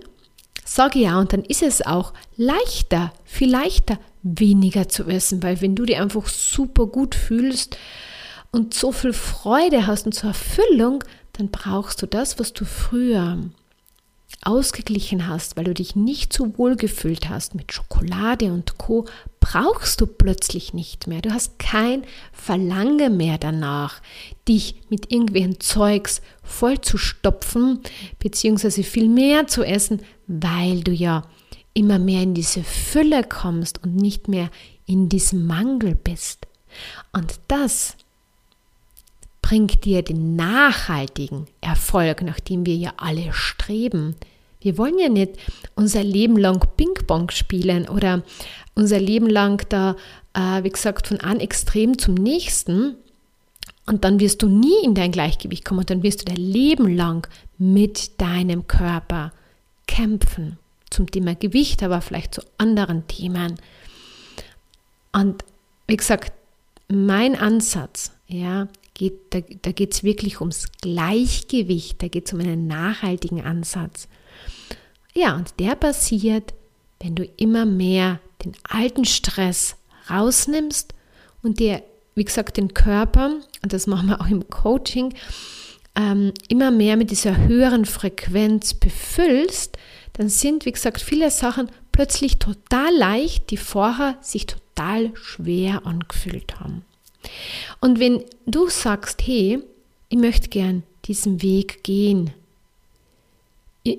sage 0.75 0.99
ja, 0.99 1.19
und 1.19 1.33
dann 1.33 1.43
ist 1.43 1.63
es 1.63 1.85
auch 1.85 2.13
leichter, 2.37 3.13
viel 3.25 3.49
leichter, 3.49 3.99
weniger 4.23 4.89
zu 4.89 5.05
essen, 5.05 5.41
weil 5.43 5.61
wenn 5.61 5.75
du 5.75 5.85
dir 5.85 6.01
einfach 6.01 6.27
super 6.27 6.87
gut 6.87 7.15
fühlst, 7.15 7.77
und 8.51 8.73
so 8.73 8.91
viel 8.91 9.13
Freude 9.13 9.87
hast 9.87 10.05
und 10.05 10.13
zur 10.13 10.29
Erfüllung, 10.29 11.03
dann 11.33 11.49
brauchst 11.49 12.01
du 12.01 12.07
das, 12.07 12.39
was 12.39 12.53
du 12.53 12.65
früher 12.65 13.37
ausgeglichen 14.43 15.27
hast, 15.27 15.57
weil 15.57 15.65
du 15.65 15.73
dich 15.73 15.95
nicht 15.95 16.31
so 16.31 16.57
wohl 16.57 16.75
gefühlt 16.75 17.29
hast 17.29 17.55
mit 17.55 17.73
Schokolade 17.73 18.53
und 18.53 18.77
Co, 18.77 19.05
brauchst 19.39 20.01
du 20.01 20.07
plötzlich 20.07 20.73
nicht 20.73 21.07
mehr. 21.07 21.21
Du 21.21 21.31
hast 21.31 21.59
kein 21.59 22.03
Verlangen 22.31 23.17
mehr 23.17 23.37
danach, 23.37 24.01
dich 24.47 24.75
mit 24.89 25.11
irgendwelchen 25.11 25.59
Zeugs 25.59 26.21
voll 26.43 26.79
zu 26.81 26.97
stopfen, 26.97 27.79
beziehungsweise 28.19 28.83
viel 28.83 29.09
mehr 29.09 29.47
zu 29.47 29.63
essen, 29.63 30.01
weil 30.27 30.81
du 30.81 30.91
ja 30.91 31.23
immer 31.73 31.99
mehr 31.99 32.23
in 32.23 32.33
diese 32.33 32.63
Fülle 32.63 33.23
kommst 33.23 33.83
und 33.83 33.95
nicht 33.95 34.27
mehr 34.27 34.49
in 34.85 35.09
diesem 35.09 35.45
Mangel 35.45 35.95
bist. 35.95 36.47
Und 37.11 37.39
das 37.47 37.95
bringt 39.49 39.83
dir 39.83 40.03
den 40.03 40.35
nachhaltigen 40.35 41.47
Erfolg, 41.59 42.21
nach 42.21 42.39
dem 42.39 42.67
wir 42.67 42.75
ja 42.75 42.93
alle 42.97 43.33
streben. 43.33 44.15
Wir 44.61 44.77
wollen 44.77 44.99
ja 44.99 45.09
nicht 45.09 45.39
unser 45.73 46.03
Leben 46.03 46.37
lang 46.37 46.63
Ping-Pong 46.77 47.31
spielen 47.31 47.89
oder 47.89 48.21
unser 48.75 48.99
Leben 48.99 49.27
lang 49.27 49.67
da, 49.69 49.95
äh, 50.35 50.63
wie 50.63 50.69
gesagt, 50.69 51.07
von 51.07 51.19
einem 51.21 51.39
Extrem 51.39 51.97
zum 51.97 52.13
nächsten. 52.13 52.93
Und 53.87 54.03
dann 54.03 54.19
wirst 54.19 54.43
du 54.43 54.49
nie 54.49 54.83
in 54.83 54.93
dein 54.93 55.11
Gleichgewicht 55.11 55.65
kommen 55.65 55.79
und 55.79 55.89
dann 55.89 56.03
wirst 56.03 56.21
du 56.21 56.25
dein 56.25 56.35
Leben 56.35 56.95
lang 56.95 57.27
mit 57.57 58.21
deinem 58.21 58.67
Körper 58.67 59.33
kämpfen. 59.87 60.59
Zum 60.91 61.09
Thema 61.09 61.33
Gewicht, 61.33 61.81
aber 61.81 62.01
vielleicht 62.01 62.35
zu 62.35 62.43
anderen 62.59 63.07
Themen. 63.07 63.55
Und 65.11 65.43
wie 65.87 65.97
gesagt, 65.97 66.33
mein 66.87 67.35
Ansatz, 67.35 68.11
ja, 68.27 68.67
geht, 68.99 69.33
da, 69.33 69.39
da 69.39 69.71
geht 69.71 69.93
es 69.93 70.03
wirklich 70.03 70.41
ums 70.41 70.65
Gleichgewicht, 70.81 72.03
da 72.03 72.09
geht 72.09 72.27
es 72.27 72.33
um 72.33 72.41
einen 72.41 72.67
nachhaltigen 72.67 73.41
Ansatz. 73.41 74.09
Ja, 75.15 75.35
und 75.35 75.53
der 75.57 75.75
passiert, 75.75 76.53
wenn 76.99 77.15
du 77.15 77.23
immer 77.37 77.65
mehr 77.65 78.19
den 78.43 78.51
alten 78.67 79.05
Stress 79.05 79.77
rausnimmst 80.09 80.93
und 81.41 81.59
dir, 81.59 81.81
wie 82.13 82.25
gesagt, 82.25 82.57
den 82.57 82.73
Körper, 82.73 83.37
und 83.63 83.71
das 83.71 83.87
machen 83.87 84.09
wir 84.09 84.19
auch 84.19 84.27
im 84.27 84.49
Coaching, 84.49 85.13
ähm, 85.95 86.33
immer 86.49 86.69
mehr 86.69 86.97
mit 86.97 87.09
dieser 87.09 87.37
höheren 87.37 87.85
Frequenz 87.85 88.73
befüllst, 88.73 89.77
dann 90.13 90.27
sind, 90.27 90.65
wie 90.65 90.73
gesagt, 90.73 90.99
viele 90.99 91.31
Sachen 91.31 91.71
plötzlich 91.93 92.37
total 92.37 92.93
leicht, 92.97 93.49
die 93.49 93.57
vorher 93.57 94.17
sich 94.19 94.45
total 94.45 95.11
schwer 95.15 95.85
angefühlt 95.85 96.59
haben. 96.59 96.83
Und 97.81 97.99
wenn 97.99 98.23
du 98.45 98.69
sagst, 98.69 99.21
hey, 99.25 99.59
ich 100.09 100.17
möchte 100.17 100.49
gern 100.49 100.83
diesen 101.05 101.41
Weg 101.41 101.83
gehen, 101.83 102.31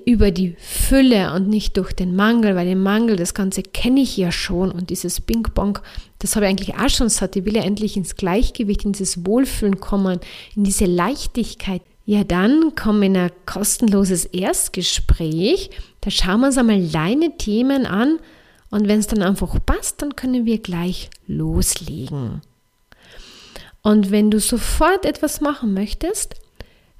über 0.05 0.31
die 0.31 0.55
Fülle 0.59 1.33
und 1.33 1.49
nicht 1.49 1.75
durch 1.75 1.91
den 1.93 2.15
Mangel, 2.15 2.55
weil 2.55 2.67
den 2.67 2.81
Mangel, 2.81 3.15
das 3.15 3.33
Ganze 3.33 3.63
kenne 3.63 4.01
ich 4.01 4.15
ja 4.15 4.31
schon 4.31 4.71
und 4.71 4.89
dieses 4.89 5.19
Ping-Pong, 5.19 5.79
das 6.19 6.35
habe 6.35 6.45
ich 6.45 6.51
eigentlich 6.51 6.75
auch 6.75 6.89
schon 6.89 7.09
satt. 7.09 7.35
Ich 7.35 7.45
will 7.45 7.55
ja 7.55 7.63
endlich 7.63 7.97
ins 7.97 8.15
Gleichgewicht, 8.15 8.85
in 8.85 8.93
dieses 8.93 9.25
Wohlfühlen 9.25 9.79
kommen, 9.79 10.19
in 10.55 10.63
diese 10.63 10.85
Leichtigkeit. 10.85 11.81
Ja, 12.05 12.23
dann 12.23 12.73
wir 12.75 13.07
in 13.07 13.17
ein 13.17 13.31
kostenloses 13.45 14.25
Erstgespräch. 14.25 15.71
Da 16.01 16.11
schauen 16.11 16.41
wir 16.41 16.47
uns 16.47 16.57
einmal 16.57 16.83
deine 16.87 17.37
Themen 17.37 17.85
an 17.85 18.19
und 18.69 18.87
wenn 18.87 18.99
es 18.99 19.07
dann 19.07 19.21
einfach 19.21 19.57
passt, 19.65 20.01
dann 20.01 20.15
können 20.15 20.45
wir 20.45 20.59
gleich 20.59 21.09
loslegen. 21.27 22.41
Und 23.83 24.11
wenn 24.11 24.29
du 24.29 24.39
sofort 24.39 25.05
etwas 25.05 25.41
machen 25.41 25.73
möchtest, 25.73 26.35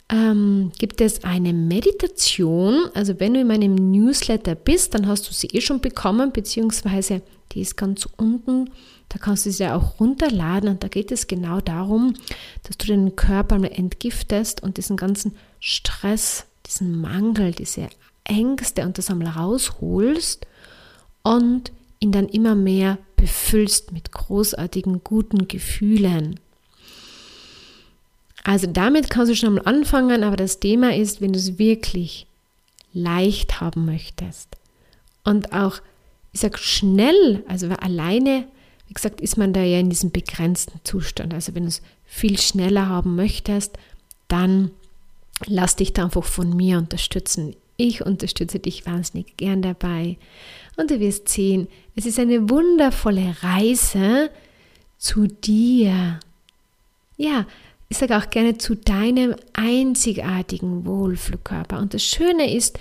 ähm, 0.09 0.71
gibt 0.77 0.99
es 0.99 1.23
eine 1.23 1.53
Meditation. 1.53 2.89
Also 2.93 3.19
wenn 3.19 3.33
du 3.33 3.41
in 3.41 3.47
meinem 3.47 3.75
Newsletter 3.75 4.55
bist, 4.55 4.93
dann 4.93 5.07
hast 5.07 5.29
du 5.29 5.33
sie 5.33 5.47
eh 5.47 5.61
schon 5.61 5.79
bekommen, 5.79 6.31
beziehungsweise 6.31 7.21
die 7.51 7.61
ist 7.61 7.77
ganz 7.77 8.07
unten. 8.17 8.71
Da 9.09 9.17
kannst 9.19 9.45
du 9.45 9.51
sie 9.51 9.67
auch 9.67 9.99
runterladen 9.99 10.69
und 10.69 10.83
da 10.83 10.87
geht 10.87 11.11
es 11.11 11.27
genau 11.27 11.59
darum, 11.61 12.13
dass 12.63 12.77
du 12.77 12.87
den 12.87 13.15
Körper 13.15 13.59
mal 13.59 13.71
entgiftest 13.71 14.63
und 14.63 14.77
diesen 14.77 14.97
ganzen 14.97 15.35
Stress, 15.59 16.45
diesen 16.65 16.99
Mangel, 16.99 17.51
diese 17.51 17.89
Ängste 18.23 18.83
und 18.83 18.97
das 18.97 19.09
einmal 19.09 19.33
rausholst 19.33 20.45
und 21.23 21.71
ihn 21.99 22.11
dann 22.11 22.29
immer 22.29 22.55
mehr 22.55 22.97
befüllst 23.15 23.91
mit 23.91 24.11
großartigen, 24.11 25.03
guten 25.03 25.47
Gefühlen. 25.47 26.39
Also 28.43 28.67
damit 28.67 29.10
kannst 29.10 29.32
du 29.32 29.36
schon 29.36 29.56
mal 29.56 29.65
anfangen, 29.65 30.23
aber 30.23 30.36
das 30.36 30.60
Thema 30.60 30.95
ist, 30.95 31.21
wenn 31.21 31.34
du 31.34 31.39
es 31.39 31.58
wirklich 31.58 32.25
leicht 32.93 33.62
haben 33.62 33.86
möchtest 33.86 34.58
und 35.23 35.54
auch, 35.54 35.80
ich 36.34 36.39
sag 36.39 36.58
schnell, 36.58 37.43
also 37.47 37.67
alleine, 37.69 38.45
wie 38.88 38.93
gesagt, 38.93 39.21
ist 39.21 39.38
man 39.38 39.54
da 39.54 39.62
ja 39.62 39.80
in 39.80 39.89
diesem 39.89 40.12
begrenzten 40.12 40.80
Zustand. 40.84 41.34
Also 41.34 41.56
wenn 41.56 41.63
du 41.63 41.69
es 41.69 41.82
viel 42.06 42.39
schneller 42.39 42.89
haben 42.89 43.15
möchtest, 43.15 43.77
dann 44.27 44.71
lass 45.45 45.75
dich 45.75 45.93
da 45.93 46.06
einfach 46.06 46.23
von 46.23 46.56
mir 46.56 46.77
unterstützen. 46.77 47.56
Ich 47.77 48.06
unterstütze 48.06 48.60
dich 48.60 48.86
wahnsinnig 48.86 49.38
gern 49.38 49.62
dabei. 49.62 50.17
Und 50.77 50.91
du 50.91 50.99
wirst 50.99 51.30
sehen, 51.30 51.67
es 51.95 52.06
ist 52.06 52.19
eine 52.19 52.49
wundervolle 52.49 53.36
Reise 53.41 54.30
zu 54.97 55.27
dir. 55.27 56.19
Ja, 57.17 57.45
ich 57.91 57.97
sage 57.97 58.17
auch 58.17 58.30
gerne 58.30 58.58
zu 58.58 58.75
deinem 58.75 59.36
einzigartigen 59.51 60.86
Wohlfühlkörper. 60.86 61.77
Und 61.77 61.93
das 61.93 62.01
Schöne 62.01 62.56
ist, 62.56 62.80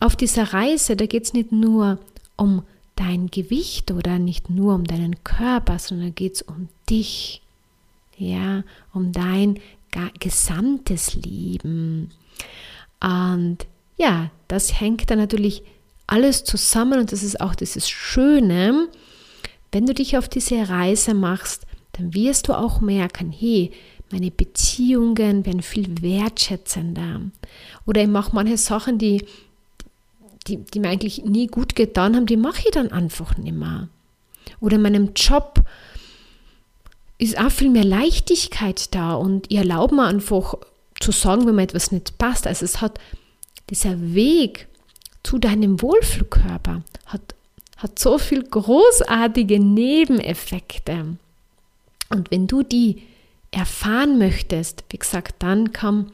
auf 0.00 0.16
dieser 0.16 0.52
Reise, 0.52 0.96
da 0.96 1.06
geht 1.06 1.24
es 1.24 1.32
nicht 1.32 1.50
nur 1.50 1.98
um 2.36 2.62
dein 2.94 3.28
Gewicht 3.28 3.90
oder 3.90 4.18
nicht 4.18 4.50
nur 4.50 4.74
um 4.74 4.84
deinen 4.84 5.24
Körper, 5.24 5.78
sondern 5.78 6.14
geht 6.14 6.34
es 6.34 6.42
um 6.42 6.68
dich, 6.90 7.40
ja, 8.18 8.64
um 8.92 9.12
dein 9.12 9.60
gesamtes 10.20 11.14
Leben. 11.14 12.10
Und 13.00 13.58
ja, 13.96 14.30
das 14.48 14.78
hängt 14.78 15.10
dann 15.10 15.20
natürlich 15.20 15.62
alles 16.06 16.44
zusammen 16.44 17.00
und 17.00 17.12
das 17.12 17.22
ist 17.22 17.40
auch 17.40 17.54
dieses 17.54 17.88
Schöne, 17.88 18.88
wenn 19.72 19.86
du 19.86 19.94
dich 19.94 20.18
auf 20.18 20.28
diese 20.28 20.68
Reise 20.68 21.14
machst, 21.14 21.62
dann 21.92 22.12
wirst 22.12 22.48
du 22.48 22.52
auch 22.52 22.82
merken, 22.82 23.32
hey, 23.32 23.70
meine 24.14 24.30
Beziehungen 24.30 25.44
werden 25.44 25.60
viel 25.60 26.00
wertschätzender. 26.00 27.20
Oder 27.84 28.02
ich 28.02 28.08
mache 28.08 28.30
manche 28.32 28.56
Sachen, 28.56 28.96
die, 28.96 29.26
die, 30.46 30.58
die 30.58 30.78
mir 30.78 30.90
eigentlich 30.90 31.24
nie 31.24 31.48
gut 31.48 31.74
getan 31.74 32.14
haben, 32.14 32.26
die 32.26 32.36
mache 32.36 32.62
ich 32.64 32.70
dann 32.70 32.92
einfach 32.92 33.36
nicht 33.38 33.56
mehr. 33.56 33.88
Oder 34.60 34.76
in 34.76 34.82
meinem 34.82 35.14
Job 35.16 35.64
ist 37.18 37.36
auch 37.36 37.50
viel 37.50 37.70
mehr 37.70 37.82
Leichtigkeit 37.82 38.94
da 38.94 39.14
und 39.14 39.50
ich 39.50 39.58
erlaube 39.58 39.96
mir 39.96 40.04
einfach 40.04 40.54
zu 41.00 41.10
sagen, 41.10 41.44
wenn 41.48 41.56
mir 41.56 41.62
etwas 41.62 41.90
nicht 41.90 42.16
passt. 42.16 42.46
Also 42.46 42.64
es 42.64 42.80
hat 42.80 43.00
dieser 43.68 44.14
Weg 44.14 44.68
zu 45.24 45.38
deinem 45.38 45.82
Wohlfühlkörper 45.82 46.84
hat, 47.06 47.34
hat 47.78 47.98
so 47.98 48.18
viel 48.18 48.44
großartige 48.44 49.58
Nebeneffekte. 49.58 51.16
Und 52.10 52.30
wenn 52.30 52.46
du 52.46 52.62
die 52.62 53.02
erfahren 53.54 54.18
möchtest, 54.18 54.84
wie 54.90 54.98
gesagt, 54.98 55.36
dann 55.38 55.72
komm 55.72 56.12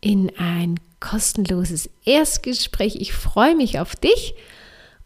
in 0.00 0.30
ein 0.36 0.78
kostenloses 1.00 1.88
Erstgespräch. 2.04 2.96
Ich 2.96 3.12
freue 3.12 3.56
mich 3.56 3.78
auf 3.78 3.96
dich 3.96 4.34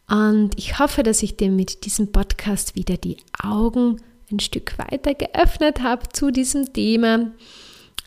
und 0.07 0.57
ich 0.57 0.79
hoffe, 0.79 1.03
dass 1.03 1.23
ich 1.23 1.37
dir 1.37 1.49
mit 1.49 1.85
diesem 1.85 2.11
Podcast 2.11 2.75
wieder 2.75 2.97
die 2.97 3.17
Augen 3.41 4.01
ein 4.31 4.39
Stück 4.39 4.77
weiter 4.77 5.13
geöffnet 5.13 5.81
habe 5.81 6.09
zu 6.09 6.31
diesem 6.31 6.73
Thema 6.73 7.31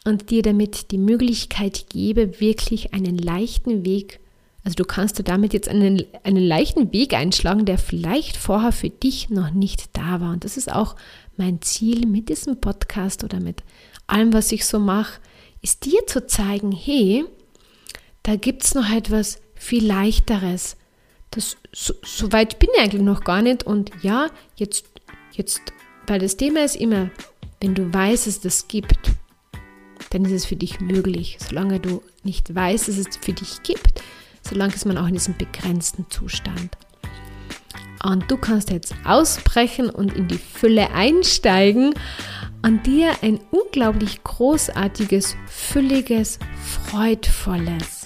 und 0.05 0.31
dir 0.31 0.43
damit 0.43 0.91
die 0.91 0.99
Möglichkeit 0.99 1.87
gebe, 1.89 2.41
wirklich 2.41 2.93
einen 2.93 3.19
leichten 3.19 3.85
Weg, 3.85 4.21
also 4.65 4.77
du 4.77 4.85
kannst 4.85 5.19
du 5.19 5.25
damit 5.25 5.53
jetzt 5.53 5.69
einen, 5.69 6.05
einen 6.23 6.43
leichten 6.43 6.93
Weg 6.93 7.15
einschlagen, 7.15 7.65
der 7.65 7.79
vielleicht 7.79 8.37
vorher 8.37 8.73
für 8.73 8.91
dich 8.91 9.29
noch 9.29 9.51
nicht 9.51 9.97
da 9.97 10.21
war. 10.21 10.33
Und 10.33 10.45
das 10.45 10.57
ist 10.57 10.73
auch 10.73 10.95
mein 11.37 11.63
Ziel 11.63 12.07
mit 12.07 12.29
diesem 12.29 12.61
Podcast 12.61 13.25
oder 13.25 13.41
mit 13.41 13.63
allem, 14.07 14.33
was 14.33 14.53
ich 14.53 14.67
so 14.67 14.79
mache, 14.79 15.21
ist 15.61 15.85
dir 15.85 16.07
zu 16.07 16.27
zeigen, 16.27 16.73
hey, 16.73 17.25
da 18.23 18.37
gibt 18.37 18.65
es 18.65 18.75
noch 18.75 18.91
etwas 18.91 19.41
viel 19.55 19.87
leichteres. 19.87 20.77
Das, 21.31 21.57
so, 21.73 21.95
so, 22.05 22.33
weit 22.33 22.59
bin 22.59 22.69
ich 22.75 22.81
eigentlich 22.81 23.03
noch 23.03 23.25
gar 23.25 23.43
nicht. 23.43 23.65
Und 23.65 23.91
ja, 24.03 24.29
jetzt, 24.57 24.85
jetzt, 25.33 25.63
weil 26.07 26.19
das 26.19 26.37
Thema 26.37 26.65
ist 26.65 26.77
immer, 26.77 27.11
wenn 27.61 27.75
du 27.75 27.93
weißt, 27.93 28.27
dass 28.27 28.35
es 28.35 28.41
das 28.41 28.69
gibt, 28.69 29.13
dann 30.11 30.25
ist 30.25 30.33
es 30.33 30.45
für 30.45 30.57
dich 30.57 30.81
möglich. 30.81 31.39
Solange 31.41 31.81
du 31.81 32.03
nicht 32.23 32.55
weißt, 32.55 32.89
dass 32.89 32.99
es 32.99 33.17
für 33.21 33.33
dich 33.33 33.63
gibt, 33.63 34.03
solange 34.43 34.75
ist 34.75 34.85
man 34.85 34.99
auch 34.99 35.07
in 35.07 35.15
diesem 35.15 35.37
begrenzten 35.37 36.07
Zustand. 36.11 36.77
Und 38.05 38.31
du 38.31 38.37
kannst 38.37 38.71
jetzt 38.71 38.95
ausbrechen 39.05 39.89
und 39.89 40.15
in 40.15 40.29
die 40.29 40.39
Fülle 40.39 40.91
einsteigen 40.91 41.95
und 42.63 42.87
dir 42.87 43.13
ein 43.23 43.41
unglaublich 43.51 44.23
großartiges, 44.25 45.37
fülliges, 45.47 46.39
freudvolles 46.89 48.05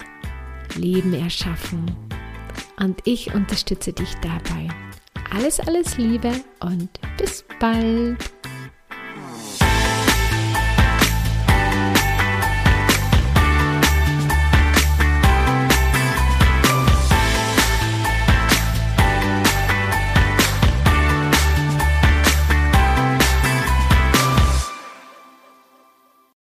Leben 0.75 1.13
erschaffen. 1.13 1.95
Und 2.79 2.99
ich 3.05 3.33
unterstütze 3.33 3.93
dich 3.93 4.13
dabei. 4.21 4.67
Alles, 5.35 5.59
alles 5.59 5.97
Liebe 5.97 6.31
und 6.59 6.89
bis 7.17 7.43
bald. 7.59 8.36